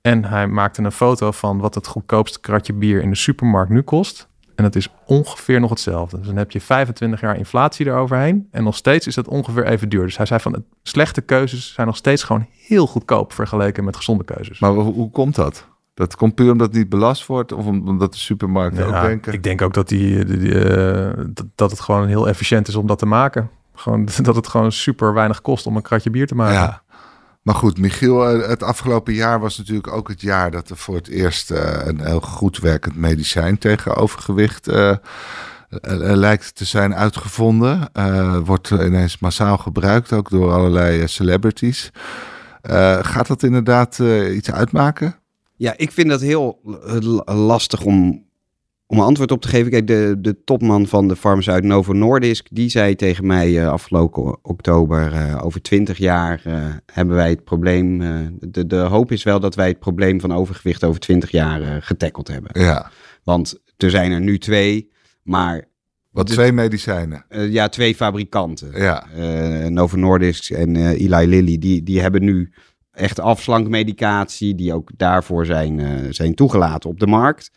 En 0.02 0.26
hij 0.26 0.48
maakte 0.48 0.82
een 0.84 0.92
foto 0.92 1.32
van 1.32 1.60
wat 1.60 1.76
het 1.76 1.88
goedkoopste 1.88 2.40
kratje 2.40 2.74
bier 2.74 3.02
in 3.02 3.10
de 3.10 3.16
supermarkt 3.16 3.72
nu 3.72 3.82
kost. 3.82 4.28
En 4.60 4.66
dat 4.66 4.76
is 4.76 4.88
ongeveer 5.06 5.60
nog 5.60 5.70
hetzelfde. 5.70 6.18
Dus 6.18 6.28
dan 6.28 6.36
heb 6.36 6.52
je 6.52 6.62
25 6.62 7.22
jaar 7.22 7.38
inflatie 7.38 7.86
eroverheen. 7.86 8.48
En 8.52 8.64
nog 8.64 8.76
steeds 8.76 9.08
is 9.08 9.16
dat 9.16 9.28
ongeveer 9.28 9.66
even 9.66 9.90
duur. 9.90 10.04
Dus 10.04 10.18
hij 10.18 10.26
zei 10.26 10.40
van 10.40 10.64
slechte 10.84 11.22
keuzes 11.22 11.74
zijn 11.74 11.88
nog 11.88 11.96
steeds 11.96 12.24
gewoon 12.24 12.46
heel 12.68 12.88
goedkoop 12.88 13.34
vergeleken 13.34 13.84
met 13.84 13.96
gezonde 13.96 14.24
keuzes. 14.24 14.60
Maar 14.60 14.72
hoe, 14.72 14.94
hoe 14.94 15.12
komt 15.12 15.36
dat? 15.36 15.68
Dat 15.94 16.16
komt 16.16 16.36
puur 16.36 16.52
omdat 16.52 16.68
het 16.68 16.76
niet 16.76 16.90
belast 16.90 17.26
wordt 17.26 17.52
of 17.52 17.66
omdat 17.66 18.14
de 18.14 18.20
supermarkten 18.20 18.86
ook 18.86 19.02
denken? 19.02 19.34
Ik 19.34 19.44
denk 19.44 19.62
ook 19.62 19.74
dat, 19.74 19.88
die, 19.88 20.26
die, 20.26 20.64
eh, 20.64 21.26
dat 21.56 21.72
het 21.72 21.80
gewoon 21.80 22.08
heel 22.08 22.28
efficiënt 22.28 22.68
is 22.68 22.76
om 22.76 22.88
dat 22.88 23.00
te 23.00 23.06
maken. 23.06 23.50
Gewoon, 23.76 24.08
dat 24.22 24.36
het 24.36 24.48
gewoon 24.48 24.72
super 24.72 25.14
weinig 25.14 25.42
kost 25.42 25.66
om 25.66 25.76
een 25.76 25.82
kratje 25.82 26.10
bier 26.10 26.28
te 26.28 26.36
maken. 26.36 26.54
Ja. 26.54 26.82
Maar 27.42 27.56
goed, 27.56 27.78
Michiel, 27.78 28.28
eh, 28.28 28.48
het 28.50 28.64
afgelopen 28.64 29.14
jaar 29.14 29.40
was 29.40 29.58
natuurlijk 29.58 29.94
ook 29.94 30.08
het 30.08 30.22
jaar 30.22 30.52
dat 30.52 30.70
er 30.70 30.78
voor 30.78 30.96
het 30.96 31.08
eerst 31.08 31.52
uh, 31.52 31.60
een 31.86 32.06
heel 32.06 32.22
goed 32.22 32.60
werkend 32.60 32.96
medicijn 32.96 33.58
tegen 33.58 33.96
overgewicht 33.96 34.68
uh, 34.68 34.96
lijkt 35.98 36.56
te 36.56 36.66
zijn 36.66 36.96
uitgevonden. 36.96 37.90
wordt 38.46 38.70
ineens 38.70 39.20
massaal 39.20 39.58
gebruikt, 39.58 40.14
ook 40.14 40.30
door 40.30 40.52
allerlei 40.52 41.08
celebrities. 41.08 41.92
gaat 43.02 43.28
dat 43.28 43.44
inderdaad 43.44 44.00
iets 44.34 44.52
uitmaken? 44.52 45.16
Ja, 45.56 45.74
ik 45.78 45.92
vind 45.92 46.10
dat 46.10 46.22
heel 46.22 46.60
lastig 47.26 47.82
om, 47.82 48.26
om 48.92 49.00
een 49.00 49.06
antwoord 49.06 49.32
op 49.32 49.42
te 49.42 49.48
geven. 49.48 49.72
Kijk, 49.72 49.88
de, 49.88 50.16
de 50.20 50.44
topman 50.44 50.88
van 50.88 51.08
de 51.08 51.16
farmaceut 51.16 51.64
Novo 51.64 51.94
Nordisk, 51.94 52.48
die 52.52 52.70
zei 52.70 52.96
tegen 52.96 53.26
mij 53.26 53.50
uh, 53.50 53.70
afgelopen 53.70 54.38
oktober, 54.42 55.14
uh, 55.14 55.40
over 55.44 55.62
twintig 55.62 55.98
jaar 55.98 56.42
uh, 56.48 56.54
hebben 56.86 57.16
wij 57.16 57.30
het 57.30 57.44
probleem, 57.44 58.00
de, 58.40 58.68
de 58.68 58.76
hoop 58.76 59.12
is 59.12 59.24
wel 59.24 59.40
dat 59.40 59.56
wij 59.56 59.68
het 59.68 59.80
probleem 59.80 60.20
van 60.20 60.34
overgewicht 60.34 60.84
over 60.84 61.00
twintig 61.00 61.32
jaar 61.32 61.82
getackeld 61.82 62.28
hebben. 62.28 62.62
Ja. 62.62 62.92
Want 63.24 63.62
er 63.78 63.90
zijn 63.90 64.12
er 64.12 64.22
nu 64.22 64.38
twee, 64.38 64.92
maar... 65.24 65.68
Wat, 66.12 66.28
twee 66.28 66.52
medicijnen? 66.52 67.26
ja, 67.30 67.68
twee 67.68 67.96
fabrikanten. 67.96 68.72
Ja. 68.74 69.08
Novo 69.70 69.98
Nordisk 69.98 70.50
en 70.50 70.76
Eli 70.76 71.28
Lilly, 71.28 71.58
die, 71.58 71.84
die 71.84 72.02
hebben 72.02 72.24
nu 72.24 72.54
echt 72.92 73.20
afslankmedicatie, 73.20 74.56
die 74.56 74.74
ook 74.74 74.92
daarvoor 74.98 75.46
zijn, 75.46 76.08
zijn 76.14 76.36
toegelaten 76.36 76.90
op 76.90 77.00
de 77.00 77.08
markt. 77.08 77.52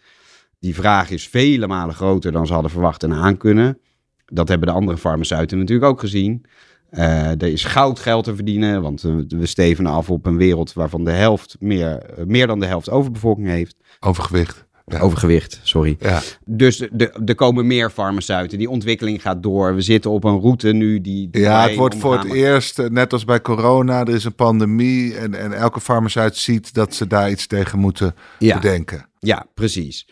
Die 0.62 0.74
vraag 0.74 1.10
is 1.10 1.28
vele 1.28 1.66
malen 1.66 1.94
groter 1.94 2.32
dan 2.32 2.46
ze 2.46 2.52
hadden 2.52 2.70
verwacht 2.70 3.02
en 3.02 3.12
aankunnen. 3.12 3.78
Dat 4.26 4.48
hebben 4.48 4.68
de 4.68 4.74
andere 4.74 4.98
farmaceuten 4.98 5.58
natuurlijk 5.58 5.90
ook 5.90 6.00
gezien. 6.00 6.44
Uh, 6.90 7.30
er 7.30 7.42
is 7.42 7.64
goud 7.64 7.98
geld 7.98 8.24
te 8.24 8.34
verdienen, 8.34 8.82
want 8.82 9.02
we 9.28 9.46
stevenen 9.46 9.92
af 9.92 10.10
op 10.10 10.26
een 10.26 10.36
wereld 10.36 10.72
waarvan 10.72 11.04
de 11.04 11.10
helft 11.10 11.56
meer, 11.60 11.98
eh, 11.98 12.24
meer 12.24 12.46
dan 12.46 12.60
de 12.60 12.66
helft 12.66 12.90
overbevolking 12.90 13.46
heeft. 13.46 13.76
Overgewicht. 14.00 14.64
Ja. 14.86 14.98
Overgewicht, 14.98 15.60
sorry. 15.62 15.96
Ja. 16.00 16.20
Dus 16.44 16.80
er 17.26 17.34
komen 17.34 17.66
meer 17.66 17.90
farmaceuten. 17.90 18.58
Die 18.58 18.70
ontwikkeling 18.70 19.22
gaat 19.22 19.42
door. 19.42 19.74
We 19.74 19.80
zitten 19.80 20.10
op 20.10 20.24
een 20.24 20.40
route 20.40 20.72
nu 20.72 21.00
die. 21.00 21.28
ja, 21.30 21.62
het 21.62 21.74
wordt 21.74 21.96
voor 21.96 22.18
het 22.18 22.32
eerst, 22.32 22.78
eh, 22.78 22.88
net 22.88 23.12
als 23.12 23.24
bij 23.24 23.40
corona, 23.40 24.00
er 24.00 24.14
is 24.14 24.24
een 24.24 24.34
pandemie. 24.34 25.16
En, 25.16 25.34
en 25.34 25.52
elke 25.52 25.80
farmaceut 25.80 26.36
ziet 26.36 26.74
dat 26.74 26.94
ze 26.94 27.06
daar 27.06 27.30
iets 27.30 27.46
tegen 27.46 27.78
moeten 27.78 28.14
ja. 28.38 28.54
bedenken. 28.54 29.10
Ja, 29.18 29.46
precies. 29.54 30.06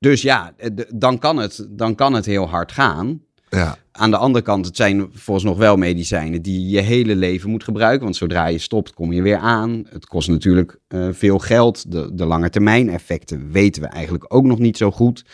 Dus 0.00 0.22
ja, 0.22 0.54
dan 0.94 1.18
kan 1.18 1.36
het, 1.36 1.66
dan 1.70 1.94
kan 1.94 2.12
het 2.12 2.26
heel 2.26 2.48
hard 2.48 2.72
gaan. 2.72 3.22
Ja. 3.50 3.76
Aan 3.92 4.10
de 4.10 4.16
andere 4.16 4.44
kant, 4.44 4.66
het 4.66 4.76
zijn 4.76 5.08
volgens 5.12 5.46
nog 5.46 5.58
wel 5.58 5.76
medicijnen 5.76 6.42
die 6.42 6.68
je 6.68 6.80
hele 6.80 7.16
leven 7.16 7.50
moet 7.50 7.64
gebruiken. 7.64 8.02
Want 8.02 8.16
zodra 8.16 8.46
je 8.46 8.58
stopt, 8.58 8.94
kom 8.94 9.12
je 9.12 9.22
weer 9.22 9.36
aan. 9.36 9.86
Het 9.88 10.06
kost 10.06 10.28
natuurlijk 10.28 10.78
uh, 10.88 11.08
veel 11.12 11.38
geld. 11.38 11.92
De, 11.92 12.14
de 12.14 12.26
lange 12.26 12.50
termijn 12.50 12.88
effecten 12.88 13.50
weten 13.50 13.82
we 13.82 13.88
eigenlijk 13.88 14.34
ook 14.34 14.44
nog 14.44 14.58
niet 14.58 14.76
zo 14.76 14.90
goed. 14.90 15.24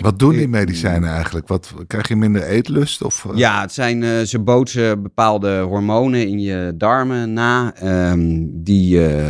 Wat 0.00 0.18
doen 0.18 0.32
die 0.32 0.48
medicijnen 0.48 1.08
eigenlijk? 1.08 1.48
Wat, 1.48 1.74
krijg 1.86 2.08
je 2.08 2.16
minder 2.16 2.42
eetlust? 2.42 3.02
Of, 3.02 3.24
uh... 3.24 3.36
Ja, 3.36 3.60
het 3.60 3.72
zijn, 3.72 4.02
uh, 4.02 4.20
ze 4.20 4.38
bootsen 4.38 5.02
bepaalde 5.02 5.58
hormonen 5.58 6.28
in 6.28 6.40
je 6.40 6.72
darmen 6.74 7.32
na. 7.32 7.74
Um, 8.12 8.62
die, 8.64 8.96
uh, 8.96 9.28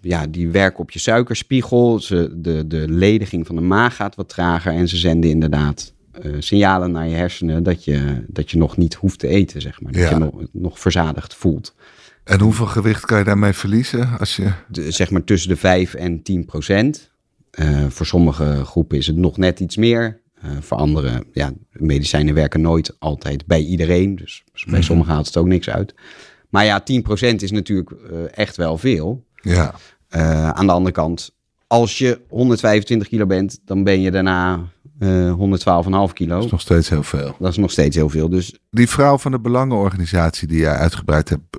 ja, 0.00 0.26
die 0.26 0.48
werken 0.48 0.80
op 0.80 0.90
je 0.90 0.98
suikerspiegel. 0.98 2.00
Ze, 2.00 2.34
de, 2.36 2.66
de 2.66 2.84
lediging 2.88 3.46
van 3.46 3.56
de 3.56 3.62
maag 3.62 3.96
gaat 3.96 4.14
wat 4.14 4.28
trager. 4.28 4.72
En 4.72 4.88
ze 4.88 4.96
zenden 4.96 5.30
inderdaad 5.30 5.94
signalen 6.38 6.90
naar 6.90 7.08
je 7.08 7.14
hersenen 7.14 7.62
dat 7.62 7.84
je, 7.84 8.24
dat 8.28 8.50
je 8.50 8.58
nog 8.58 8.76
niet 8.76 8.94
hoeft 8.94 9.18
te 9.18 9.28
eten, 9.28 9.60
zeg 9.60 9.80
maar. 9.80 9.92
Dat 9.92 10.02
ja. 10.02 10.10
je 10.10 10.16
nog, 10.16 10.32
nog 10.52 10.80
verzadigd 10.80 11.34
voelt. 11.34 11.74
En 12.24 12.40
hoeveel 12.40 12.66
gewicht 12.66 13.06
kan 13.06 13.18
je 13.18 13.24
daarmee 13.24 13.52
verliezen? 13.52 14.18
Als 14.18 14.36
je... 14.36 14.52
De, 14.68 14.90
zeg 14.90 15.10
maar 15.10 15.24
tussen 15.24 15.48
de 15.48 15.56
5 15.56 15.94
en 15.94 16.22
10 16.22 16.44
procent. 16.44 17.10
Uh, 17.56 17.86
voor 17.88 18.06
sommige 18.06 18.64
groepen 18.64 18.98
is 18.98 19.06
het 19.06 19.16
nog 19.16 19.36
net 19.36 19.60
iets 19.60 19.76
meer. 19.76 20.20
Uh, 20.44 20.50
voor 20.60 20.76
anderen, 20.76 21.24
ja, 21.32 21.52
medicijnen 21.70 22.34
werken 22.34 22.60
nooit 22.60 22.96
altijd 22.98 23.46
bij 23.46 23.60
iedereen. 23.60 24.16
Dus, 24.16 24.44
bij 24.44 24.64
mm 24.66 24.74
-hmm. 24.74 24.82
sommigen 24.82 25.12
haalt 25.12 25.26
het 25.26 25.36
ook 25.36 25.46
niks 25.46 25.70
uit. 25.70 25.94
Maar 26.50 26.64
ja, 26.64 26.80
10% 26.80 26.84
is 27.36 27.50
natuurlijk 27.50 27.90
uh, 27.90 28.18
echt 28.30 28.56
wel 28.56 28.78
veel. 28.78 29.24
Ja. 29.40 29.74
aan 30.52 30.66
de 30.66 30.72
andere 30.72 30.94
kant, 30.94 31.34
als 31.66 31.98
je 31.98 32.20
125 32.28 33.08
kilo 33.08 33.26
bent, 33.26 33.58
dan 33.64 33.84
ben 33.84 34.00
je 34.00 34.10
daarna 34.10 34.68
112,5 35.00 36.12
kilo. 36.12 36.34
Dat 36.34 36.44
is 36.44 36.50
nog 36.50 36.60
steeds 36.60 36.88
heel 36.88 37.02
veel. 37.02 37.36
Dat 37.38 37.50
is 37.50 37.56
nog 37.56 37.70
steeds 37.70 37.96
heel 37.96 38.08
veel. 38.08 38.28
Dus... 38.28 38.58
Die 38.70 38.88
vrouw 38.88 39.18
van 39.18 39.30
de 39.30 39.40
belangenorganisatie 39.40 40.48
die 40.48 40.58
jij 40.58 40.74
uitgebreid 40.74 41.28
hebt 41.28 41.58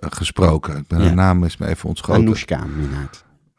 gesproken. 0.00 0.84
Ja. 0.88 0.98
haar 0.98 1.14
naam 1.14 1.44
is 1.44 1.56
me 1.56 1.66
even 1.66 1.88
ontschoten. 1.88 2.22
Anoushka. 2.22 2.66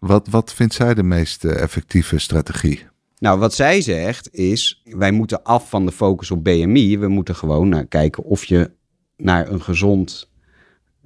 Wat, 0.03 0.27
wat 0.27 0.53
vindt 0.53 0.73
zij 0.73 0.93
de 0.93 1.03
meest 1.03 1.45
effectieve 1.45 2.19
strategie? 2.19 2.85
Nou, 3.19 3.39
wat 3.39 3.53
zij 3.53 3.81
zegt 3.81 4.33
is, 4.33 4.81
wij 4.83 5.11
moeten 5.11 5.43
af 5.43 5.69
van 5.69 5.85
de 5.85 5.91
focus 5.91 6.31
op 6.31 6.43
BMI. 6.43 6.97
We 6.97 7.07
moeten 7.07 7.35
gewoon 7.35 7.69
naar 7.69 7.85
kijken 7.85 8.23
of 8.23 8.45
je 8.45 8.71
naar 9.17 9.49
een 9.49 9.61
gezond 9.61 10.29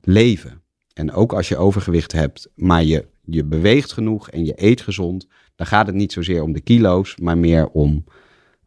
leven. 0.01 0.62
En 0.93 1.12
ook 1.12 1.33
als 1.33 1.47
je 1.47 1.57
overgewicht 1.57 2.12
hebt, 2.12 2.49
maar 2.55 2.83
je, 2.83 3.07
je 3.25 3.43
beweegt 3.43 3.91
genoeg 3.91 4.29
en 4.29 4.45
je 4.45 4.53
eet 4.55 4.81
gezond, 4.81 5.27
dan 5.55 5.67
gaat 5.67 5.88
het 5.88 5.95
niet 5.95 6.12
zozeer 6.12 6.41
om 6.41 6.53
de 6.53 6.62
kilo's, 6.62 7.15
maar 7.21 7.38
meer 7.38 7.67
om 7.67 8.03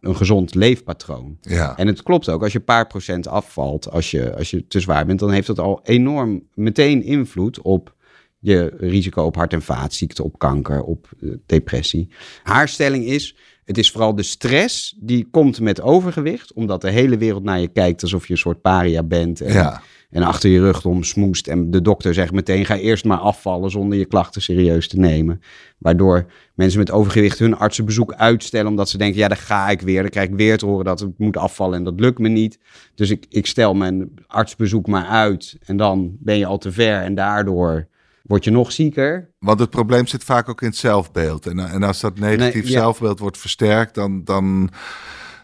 een 0.00 0.16
gezond 0.16 0.54
leefpatroon. 0.54 1.38
Ja. 1.40 1.76
En 1.76 1.86
het 1.86 2.02
klopt 2.02 2.28
ook, 2.28 2.42
als 2.42 2.52
je 2.52 2.58
een 2.58 2.64
paar 2.64 2.86
procent 2.86 3.28
afvalt, 3.28 3.90
als 3.90 4.10
je, 4.10 4.36
als 4.36 4.50
je 4.50 4.66
te 4.66 4.80
zwaar 4.80 5.06
bent, 5.06 5.18
dan 5.18 5.30
heeft 5.30 5.46
dat 5.46 5.58
al 5.58 5.80
enorm 5.82 6.42
meteen 6.54 7.02
invloed 7.02 7.60
op 7.60 7.94
je 8.40 8.72
risico 8.78 9.24
op 9.24 9.36
hart- 9.36 9.52
en 9.52 9.62
vaatziekten, 9.62 10.24
op 10.24 10.38
kanker, 10.38 10.82
op 10.82 11.08
uh, 11.20 11.34
depressie. 11.46 12.08
Haar 12.42 12.68
stelling 12.68 13.04
is, 13.04 13.36
het 13.64 13.78
is 13.78 13.90
vooral 13.90 14.14
de 14.14 14.22
stress 14.22 14.96
die 15.00 15.28
komt 15.30 15.60
met 15.60 15.80
overgewicht, 15.80 16.52
omdat 16.52 16.80
de 16.80 16.90
hele 16.90 17.18
wereld 17.18 17.42
naar 17.42 17.60
je 17.60 17.68
kijkt 17.68 18.02
alsof 18.02 18.26
je 18.26 18.32
een 18.32 18.38
soort 18.38 18.60
paria 18.60 19.02
bent 19.02 19.40
en, 19.40 19.52
ja. 19.52 19.82
en 20.10 20.22
achter 20.22 20.50
je 20.50 20.60
rug 20.60 20.84
om 20.84 21.02
smoest. 21.02 21.46
En 21.48 21.70
de 21.70 21.82
dokter 21.82 22.14
zegt 22.14 22.32
meteen, 22.32 22.66
ga 22.66 22.76
eerst 22.76 23.04
maar 23.04 23.18
afvallen 23.18 23.70
zonder 23.70 23.98
je 23.98 24.04
klachten 24.04 24.42
serieus 24.42 24.88
te 24.88 24.98
nemen. 24.98 25.40
Waardoor 25.78 26.26
mensen 26.54 26.78
met 26.78 26.90
overgewicht 26.90 27.38
hun 27.38 27.56
artsenbezoek 27.56 28.14
uitstellen, 28.14 28.70
omdat 28.70 28.88
ze 28.88 28.98
denken, 28.98 29.18
ja, 29.18 29.28
dan 29.28 29.36
ga 29.36 29.68
ik 29.68 29.80
weer. 29.80 30.00
Dan 30.00 30.10
krijg 30.10 30.28
ik 30.28 30.34
weer 30.34 30.58
te 30.58 30.66
horen 30.66 30.84
dat 30.84 31.00
ik 31.00 31.08
moet 31.16 31.36
afvallen 31.36 31.78
en 31.78 31.84
dat 31.84 32.00
lukt 32.00 32.18
me 32.18 32.28
niet. 32.28 32.58
Dus 32.94 33.10
ik, 33.10 33.26
ik 33.28 33.46
stel 33.46 33.74
mijn 33.74 34.10
artsbezoek 34.26 34.86
maar 34.86 35.06
uit 35.06 35.56
en 35.64 35.76
dan 35.76 36.16
ben 36.18 36.38
je 36.38 36.46
al 36.46 36.58
te 36.58 36.72
ver 36.72 37.02
en 37.02 37.14
daardoor 37.14 37.88
word 38.22 38.44
je 38.44 38.50
nog 38.50 38.72
zieker. 38.72 39.30
Want 39.38 39.60
het 39.60 39.70
probleem 39.70 40.06
zit 40.06 40.24
vaak 40.24 40.48
ook 40.48 40.62
in 40.62 40.68
het 40.68 40.76
zelfbeeld. 40.76 41.46
En, 41.46 41.58
en 41.58 41.82
als 41.82 42.00
dat 42.00 42.18
negatief 42.18 42.62
nee, 42.62 42.72
ja. 42.72 42.78
zelfbeeld 42.78 43.18
wordt 43.18 43.38
versterkt, 43.38 43.94
dan, 43.94 44.24
dan 44.24 44.70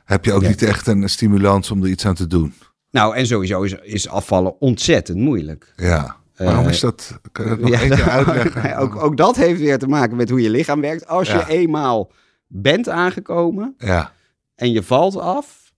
heb 0.04 0.24
je 0.24 0.32
ook 0.32 0.42
ja. 0.42 0.48
niet 0.48 0.62
echt 0.62 0.86
een 0.86 1.08
stimulans 1.08 1.70
om 1.70 1.82
er 1.82 1.88
iets 1.88 2.06
aan 2.06 2.14
te 2.14 2.26
doen. 2.26 2.54
Nou, 2.90 3.16
en 3.16 3.26
sowieso 3.26 3.62
is, 3.62 3.72
is 3.72 4.08
afvallen 4.08 4.60
ontzettend 4.60 5.18
moeilijk. 5.18 5.72
Ja. 5.76 6.16
Waarom 6.36 6.64
uh, 6.64 6.70
is 6.70 6.80
dat? 6.80 7.20
Kan 7.32 7.44
je 7.44 7.50
dat 7.50 7.60
nog 7.60 7.70
ja, 7.70 7.80
één 7.80 7.90
keer 7.90 8.10
uitleggen? 8.18 8.76
ook, 8.76 8.96
ook 8.96 9.16
dat 9.16 9.36
heeft 9.36 9.60
weer 9.60 9.78
te 9.78 9.88
maken 9.88 10.16
met 10.16 10.30
hoe 10.30 10.42
je 10.42 10.50
lichaam 10.50 10.80
werkt. 10.80 11.06
Als 11.06 11.28
je 11.28 11.44
eenmaal 11.48 12.12
bent 12.46 12.88
aangekomen 12.88 13.74
ja. 13.78 14.12
en 14.54 14.72
je 14.72 14.82
valt 14.82 15.16
af, 15.16 15.72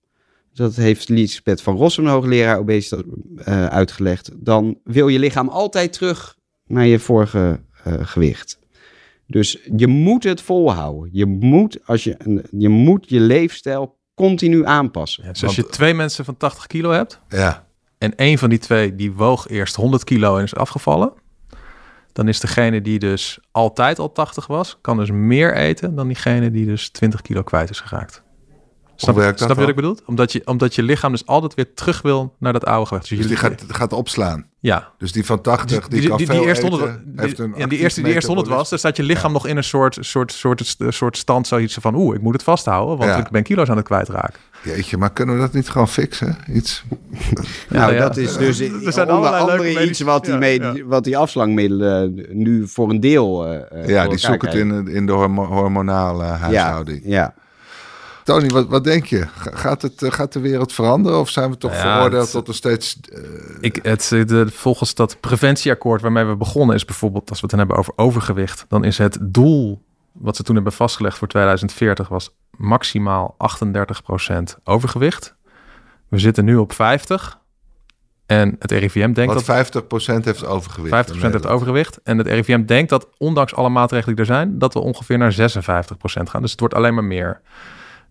dat 0.52 0.76
heeft 0.76 1.08
Lisbeth 1.08 1.62
van 1.62 1.76
Rossum, 1.76 2.06
hoogleraar 2.06 2.58
obesitas, 2.58 3.02
uh, 3.48 3.66
uitgelegd, 3.66 4.30
dan 4.36 4.78
wil 4.84 5.08
je 5.08 5.18
lichaam 5.18 5.48
altijd 5.48 5.92
terug 5.92 6.37
naar 6.68 6.86
je 6.86 6.98
vorige 6.98 7.60
uh, 7.86 7.94
gewicht. 8.00 8.58
Dus 9.26 9.58
je 9.76 9.86
moet 9.86 10.24
het 10.24 10.42
volhouden. 10.42 11.10
Je 11.12 11.26
moet, 11.26 11.78
als 11.84 12.04
je, 12.04 12.44
je, 12.50 12.68
moet 12.68 13.08
je 13.08 13.20
leefstijl 13.20 13.98
continu 14.14 14.66
aanpassen. 14.66 15.24
Ja, 15.24 15.32
dus 15.32 15.44
als 15.44 15.56
je 15.56 15.66
twee 15.66 15.94
mensen 15.94 16.24
van 16.24 16.36
80 16.36 16.66
kilo 16.66 16.90
hebt... 16.90 17.20
Ja. 17.28 17.66
en 17.98 18.16
één 18.16 18.38
van 18.38 18.48
die 18.48 18.58
twee 18.58 18.94
die 18.94 19.12
woog 19.12 19.48
eerst 19.48 19.74
100 19.74 20.04
kilo 20.04 20.36
en 20.36 20.44
is 20.44 20.54
afgevallen... 20.54 21.12
dan 22.12 22.28
is 22.28 22.40
degene 22.40 22.82
die 22.82 22.98
dus 22.98 23.38
altijd 23.50 23.98
al 23.98 24.12
80 24.12 24.46
was... 24.46 24.78
kan 24.80 24.96
dus 24.96 25.10
meer 25.10 25.56
eten 25.56 25.94
dan 25.94 26.06
diegene 26.06 26.50
die 26.50 26.66
dus 26.66 26.88
20 26.88 27.22
kilo 27.22 27.42
kwijt 27.42 27.70
is 27.70 27.80
geraakt. 27.80 28.22
Snap, 29.00 29.16
je 29.16 29.54
wat 29.54 29.68
ik 29.68 29.74
bedoel? 29.74 29.96
Omdat 30.06 30.32
je, 30.32 30.42
omdat 30.44 30.74
je 30.74 30.82
lichaam 30.82 31.12
dus 31.12 31.26
altijd 31.26 31.54
weer 31.54 31.74
terug 31.74 32.02
wil 32.02 32.34
naar 32.38 32.52
dat 32.52 32.64
oude 32.64 32.86
gewicht. 32.86 33.08
Dus, 33.08 33.18
dus 33.18 33.26
die 33.26 33.36
gaat, 33.36 33.64
gaat 33.68 33.92
opslaan? 33.92 34.46
Ja. 34.60 34.92
Dus 34.98 35.12
die 35.12 35.24
van 35.24 35.40
80, 35.40 35.88
die, 35.88 36.00
die, 36.00 36.16
die, 36.16 36.26
die 36.26 36.46
eerste 36.46 36.66
100, 36.66 37.00
heeft 37.16 37.38
een 37.38 37.54
ja, 37.56 37.66
die 37.66 37.78
eerste, 37.78 38.02
die 38.02 38.12
eerste 38.12 38.30
100 38.30 38.48
was, 38.48 38.68
dan 38.68 38.78
staat 38.78 38.96
je 38.96 39.02
lichaam 39.02 39.26
ja. 39.26 39.32
nog 39.32 39.46
in 39.46 39.56
een 39.56 39.64
soort, 39.64 39.96
soort, 40.00 40.32
soort, 40.32 40.76
soort 40.88 41.16
stand 41.16 41.46
zoiets 41.46 41.76
van, 41.80 41.94
oeh, 41.94 42.14
ik 42.16 42.22
moet 42.22 42.32
het 42.32 42.42
vasthouden, 42.42 42.96
want 42.96 43.10
ja. 43.10 43.18
ik 43.18 43.30
ben 43.30 43.42
kilo's 43.42 43.68
aan 43.68 43.76
het 43.76 43.86
kwijtraken. 43.86 44.40
Jeetje, 44.62 44.96
maar 44.96 45.12
kunnen 45.12 45.34
we 45.34 45.40
dat 45.40 45.52
niet 45.52 45.68
gewoon 45.68 45.88
fixen? 45.88 46.36
Iets? 46.52 46.84
nou, 47.68 47.96
dat 47.96 48.16
is 48.16 48.36
dus 48.36 48.60
er 48.86 48.92
zijn 48.92 49.12
onder 49.12 49.30
andere 49.30 49.88
iets 49.88 50.00
wat 50.00 50.24
die, 50.24 50.60
ja, 50.60 50.74
wat 50.84 51.04
die 51.04 51.18
afslangmiddelen 51.18 52.26
nu 52.32 52.68
voor 52.68 52.90
een 52.90 53.00
deel. 53.00 53.52
Uh, 53.52 53.88
ja, 53.88 54.08
die 54.08 54.18
zoeken 54.18 54.48
het 54.48 54.58
in, 54.58 54.88
in 54.88 55.06
de 55.06 55.12
hormonale 55.12 56.24
huishouding. 56.24 57.00
Ja. 57.04 57.34
Tony, 58.28 58.48
wat, 58.48 58.66
wat 58.66 58.84
denk 58.84 59.04
je? 59.04 59.26
Gaat, 59.36 59.82
het, 59.82 60.04
gaat 60.08 60.32
de 60.32 60.40
wereld 60.40 60.72
veranderen 60.72 61.18
of 61.18 61.28
zijn 61.28 61.50
we 61.50 61.56
toch 61.56 61.72
ja, 61.72 61.80
veroordeeld 61.80 62.30
tot 62.30 62.46
nog 62.46 62.56
steeds... 62.56 62.98
Uh... 63.12 63.20
Ik, 63.60 63.78
het, 63.82 64.08
de, 64.08 64.46
volgens 64.50 64.94
dat 64.94 65.20
preventieakkoord 65.20 66.00
waarmee 66.00 66.24
we 66.24 66.36
begonnen 66.36 66.76
is 66.76 66.84
bijvoorbeeld, 66.84 67.30
als 67.30 67.40
we 67.40 67.46
het 67.46 67.50
dan 67.50 67.58
hebben 67.58 67.76
over 67.76 67.92
overgewicht, 67.96 68.64
dan 68.68 68.84
is 68.84 68.98
het 68.98 69.18
doel 69.20 69.82
wat 70.12 70.36
ze 70.36 70.42
toen 70.42 70.54
hebben 70.54 70.72
vastgelegd 70.72 71.18
voor 71.18 71.28
2040 71.28 72.08
was 72.08 72.34
maximaal 72.56 73.36
38% 73.58 74.62
overgewicht. 74.64 75.34
We 76.08 76.18
zitten 76.18 76.44
nu 76.44 76.56
op 76.56 76.72
50. 76.72 77.38
En 78.26 78.56
het 78.58 78.70
RIVM 78.70 79.12
denkt 79.12 79.46
dat... 79.46 79.72
50% 80.20 80.24
heeft 80.24 80.46
overgewicht. 80.46 81.12
50% 81.12 81.20
heeft 81.20 81.46
overgewicht. 81.46 82.00
En 82.02 82.18
het 82.18 82.26
RIVM 82.26 82.64
denkt 82.64 82.90
dat, 82.90 83.08
ondanks 83.18 83.54
alle 83.54 83.68
maatregelen 83.68 84.16
die 84.16 84.24
er 84.24 84.32
zijn... 84.32 84.58
dat 84.58 84.74
we 84.74 84.80
ongeveer 84.80 85.18
naar 85.18 85.32
56% 85.32 85.36
gaan. 86.02 86.42
Dus 86.42 86.50
het 86.50 86.60
wordt 86.60 86.74
alleen 86.74 86.94
maar 86.94 87.04
meer. 87.04 87.40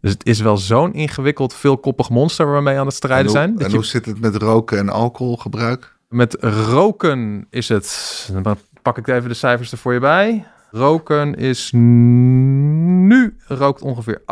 Dus 0.08 0.16
het 0.16 0.28
is 0.28 0.40
wel 0.40 0.58
zo'n 0.58 0.94
ingewikkeld, 0.94 1.54
veelkoppig 1.54 2.10
monster... 2.10 2.46
waar 2.46 2.56
we 2.56 2.62
mee 2.62 2.80
aan 2.80 2.86
het 2.86 2.96
strijden 2.96 3.32
zijn. 3.32 3.60
En 3.60 3.72
hoe 3.72 3.86
zit 3.86 4.06
het 4.06 4.20
met 4.20 4.36
roken 4.36 4.78
en 4.78 4.90
alcoholgebruik? 4.90 5.96
Met 6.10 6.38
roken 6.42 7.48
is 7.50 7.70
het... 7.70 8.30
Dan 8.44 8.58
pak 8.82 8.98
ik 8.98 9.08
even 9.08 9.30
de 9.30 9.36
cijfers 9.36 9.72
er 9.72 9.78
voor 9.78 9.94
je 9.94 10.00
bij. 10.00 10.46
Roken 10.72 11.36
is 11.36 11.72
nu 11.74 13.38
rookt 13.48 13.82
ongeveer 13.82 14.22
18% 14.22 14.24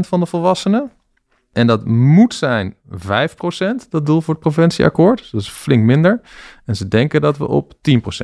van 0.00 0.20
de 0.20 0.26
volwassenen. 0.26 0.90
En 1.58 1.66
dat 1.66 1.84
moet 1.84 2.34
zijn 2.34 2.74
5%, 2.90 3.88
dat 3.88 4.06
doel 4.06 4.20
voor 4.20 4.34
het 4.34 4.42
preventieakkoord. 4.42 5.18
Dus 5.18 5.30
dat 5.30 5.40
is 5.40 5.48
flink 5.48 5.84
minder. 5.84 6.20
En 6.64 6.76
ze 6.76 6.88
denken 6.88 7.20
dat 7.20 7.38
we 7.38 7.48
op 7.48 7.72
10% 7.72 7.76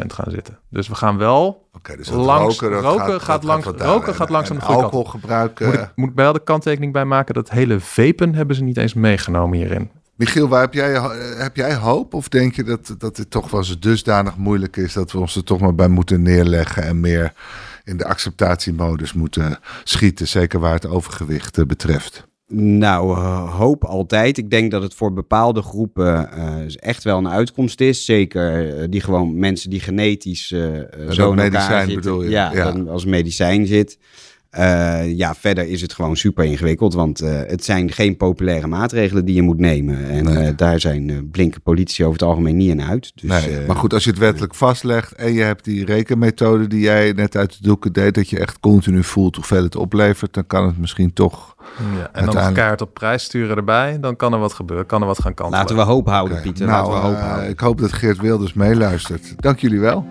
gaan 0.07 0.31
zitten. 0.31 0.59
Dus 0.71 0.89
we 0.89 0.95
gaan 0.95 1.19
wel 1.19 1.69
okay, 1.73 1.97
dus 1.97 2.09
langs... 2.09 2.61
Roken, 2.61 2.81
roken 2.81 3.21
gaat, 3.21 3.43
langs, 3.43 3.67
roken 3.67 4.15
gaat 4.15 4.29
langzaam 4.29 4.59
de 4.59 4.65
alcohol 4.65 5.05
gebruiken. 5.05 5.67
Moet 5.67 5.75
ik, 5.75 5.91
moet 5.95 6.09
ik 6.09 6.15
wel 6.15 6.33
de 6.33 6.43
kanttekening 6.45 6.93
bij 6.93 7.05
maken 7.05 7.35
dat 7.35 7.51
hele 7.51 7.81
vapen 7.81 8.35
hebben 8.35 8.57
ze 8.57 8.63
niet 8.63 8.77
eens 8.77 8.95
meegenomen 8.95 9.59
hierin. 9.59 9.91
Michiel, 10.15 10.49
waar 10.49 10.61
heb 10.61 10.75
jij, 10.75 11.01
heb 11.37 11.57
jij 11.57 11.75
hoop? 11.75 12.15
Of 12.15 12.29
denk 12.29 12.55
je 12.55 12.65
dat, 12.65 12.95
dat 12.99 13.17
het 13.17 13.31
toch 13.31 13.51
wel 13.51 13.61
eens 13.61 13.81
dusdanig 13.81 14.37
moeilijk 14.37 14.77
is 14.77 14.93
dat 14.93 15.13
we 15.13 15.19
ons 15.19 15.37
er 15.37 15.45
toch 15.45 15.61
maar 15.61 15.75
bij 15.75 15.89
moeten 15.89 16.23
neerleggen 16.23 16.83
en 16.83 17.01
meer 17.01 17.33
in 17.85 17.97
de 17.97 18.05
acceptatiemodus 18.05 19.13
moeten 19.13 19.59
schieten, 19.85 20.29
zeker 20.29 20.61
waar 20.61 20.75
het 20.75 20.87
overgewicht 20.87 21.59
eh, 21.59 21.65
betreft? 21.65 22.33
Nou, 22.49 23.17
eh, 23.17 23.59
hoop 23.59 23.85
altijd. 23.85 24.39
Ik 24.39 24.51
denk 24.51 24.71
dat 24.71 24.83
het 24.83 24.95
voor 24.95 25.13
bepaalde 25.13 25.63
groepen 25.63 26.29
uh, 26.37 26.57
echt 26.77 27.05
wel 27.05 27.19
een 27.19 27.29
uitkomst 27.29 27.81
is. 27.81 28.05
Zeker 28.05 28.91
die 28.91 29.01
gewoon 29.01 29.39
mensen 29.39 29.71
die 29.71 29.81
genetisch 29.81 30.51
uh, 30.51 31.11
zo 31.11 31.31
in 31.31 31.37
medicijn 31.37 31.95
bedoel 31.95 32.23
je? 32.23 32.31
Ja, 32.31 32.53
ja. 32.53 32.71
als 32.71 33.05
medicijn 33.05 33.67
zit. 33.67 33.99
Uh, 34.59 35.17
ja, 35.17 35.35
verder 35.35 35.69
is 35.69 35.81
het 35.81 35.93
gewoon 35.93 36.17
super 36.17 36.45
ingewikkeld, 36.45 36.95
want 36.95 37.23
uh, 37.23 37.41
het 37.47 37.65
zijn 37.65 37.93
geen 37.93 38.17
populaire 38.17 38.67
maatregelen 38.67 39.25
die 39.25 39.35
je 39.35 39.43
moet 39.43 39.59
nemen. 39.59 40.09
En 40.09 40.25
nee. 40.25 40.51
uh, 40.51 40.57
daar 40.57 40.81
zijn 40.81 41.29
blinken 41.31 41.63
politici 41.63 42.03
over 42.05 42.19
het 42.19 42.29
algemeen 42.29 42.57
niet 42.57 42.71
in 42.71 42.83
uit. 42.83 43.13
Dus, 43.15 43.31
nee, 43.31 43.67
maar 43.67 43.77
goed, 43.77 43.93
als 43.93 44.05
je 44.05 44.11
het 44.11 44.19
wettelijk 44.19 44.55
vastlegt 44.55 45.13
en 45.13 45.33
je 45.33 45.43
hebt 45.43 45.65
die 45.65 45.85
rekenmethode 45.85 46.67
die 46.67 46.81
jij 46.81 47.13
net 47.13 47.37
uit 47.37 47.51
de 47.53 47.63
doeken 47.63 47.93
deed, 47.93 48.15
dat 48.15 48.31
je 48.31 48.39
echt 48.39 48.61
continu 48.61 49.03
voelt 49.03 49.37
hoeveel 49.37 49.63
het 49.63 49.77
oplevert, 49.77 50.35
dan 50.35 50.47
kan 50.47 50.67
het 50.67 50.79
misschien 50.79 51.13
toch. 51.13 51.55
Ja, 51.97 52.09
en 52.13 52.25
dan 52.25 52.35
nog 52.35 52.53
kaart 52.53 52.81
op 52.81 52.95
prijs 52.95 53.25
sturen 53.25 53.57
erbij, 53.57 54.01
dan 54.01 54.17
kan 54.17 54.33
er 54.33 54.39
wat 54.39 54.53
gebeuren, 54.53 54.87
kan 54.87 55.01
er 55.01 55.07
wat 55.07 55.21
gaan 55.21 55.35
kantelen. 55.35 55.61
Laten 55.61 55.77
we 55.77 55.83
hoop 55.83 56.09
houden, 56.09 56.33
okay. 56.33 56.43
Pieter. 56.43 56.67
Nou, 56.67 56.91
Laten 56.91 57.03
we 57.03 57.09
hoop 57.09 57.27
houden. 57.27 57.49
Ik 57.49 57.61
hoop 57.61 57.81
dat 57.81 57.93
Geert 57.93 58.21
Wilders 58.21 58.53
meeluistert. 58.53 59.35
Dank 59.37 59.59
jullie 59.59 59.81
wel. 59.81 60.07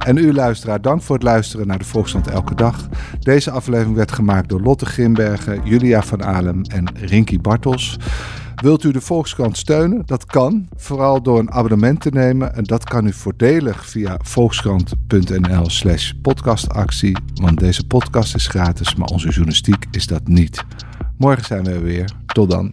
En 0.00 0.16
u 0.16 0.32
luisteraar, 0.32 0.80
dank 0.80 1.02
voor 1.02 1.14
het 1.14 1.24
luisteren 1.24 1.66
naar 1.66 1.78
de 1.78 1.84
Volksstand 1.84 2.26
Elke 2.26 2.54
Dag. 2.54 2.88
Deze 3.20 3.50
aflevering 3.50 3.96
werd 3.96 4.12
gemaakt 4.12 4.48
door 4.48 4.60
Lotte 4.60 4.86
Grimbergen, 4.86 5.60
Julia 5.64 6.02
van 6.02 6.24
Alem 6.24 6.62
en 6.62 6.88
Rinky 6.94 7.40
Bartels. 7.40 7.98
Wilt 8.54 8.84
u 8.84 8.92
de 8.92 9.00
Volkskrant 9.00 9.56
steunen? 9.56 10.02
Dat 10.06 10.24
kan, 10.24 10.68
vooral 10.76 11.22
door 11.22 11.38
een 11.38 11.50
abonnement 11.50 12.00
te 12.00 12.10
nemen. 12.10 12.54
En 12.54 12.64
dat 12.64 12.84
kan 12.84 13.06
u 13.06 13.12
voordelig 13.12 13.86
via 13.86 14.16
volkskrant.nl 14.22 15.70
slash 15.70 16.12
podcastactie. 16.22 17.16
Want 17.34 17.58
deze 17.58 17.86
podcast 17.86 18.34
is 18.34 18.46
gratis, 18.46 18.94
maar 18.94 19.08
onze 19.08 19.28
journalistiek 19.28 19.86
is 19.90 20.06
dat 20.06 20.28
niet. 20.28 20.64
Morgen 21.18 21.44
zijn 21.44 21.64
we 21.64 21.78
weer. 21.78 22.10
Tot 22.26 22.50
dan. 22.50 22.72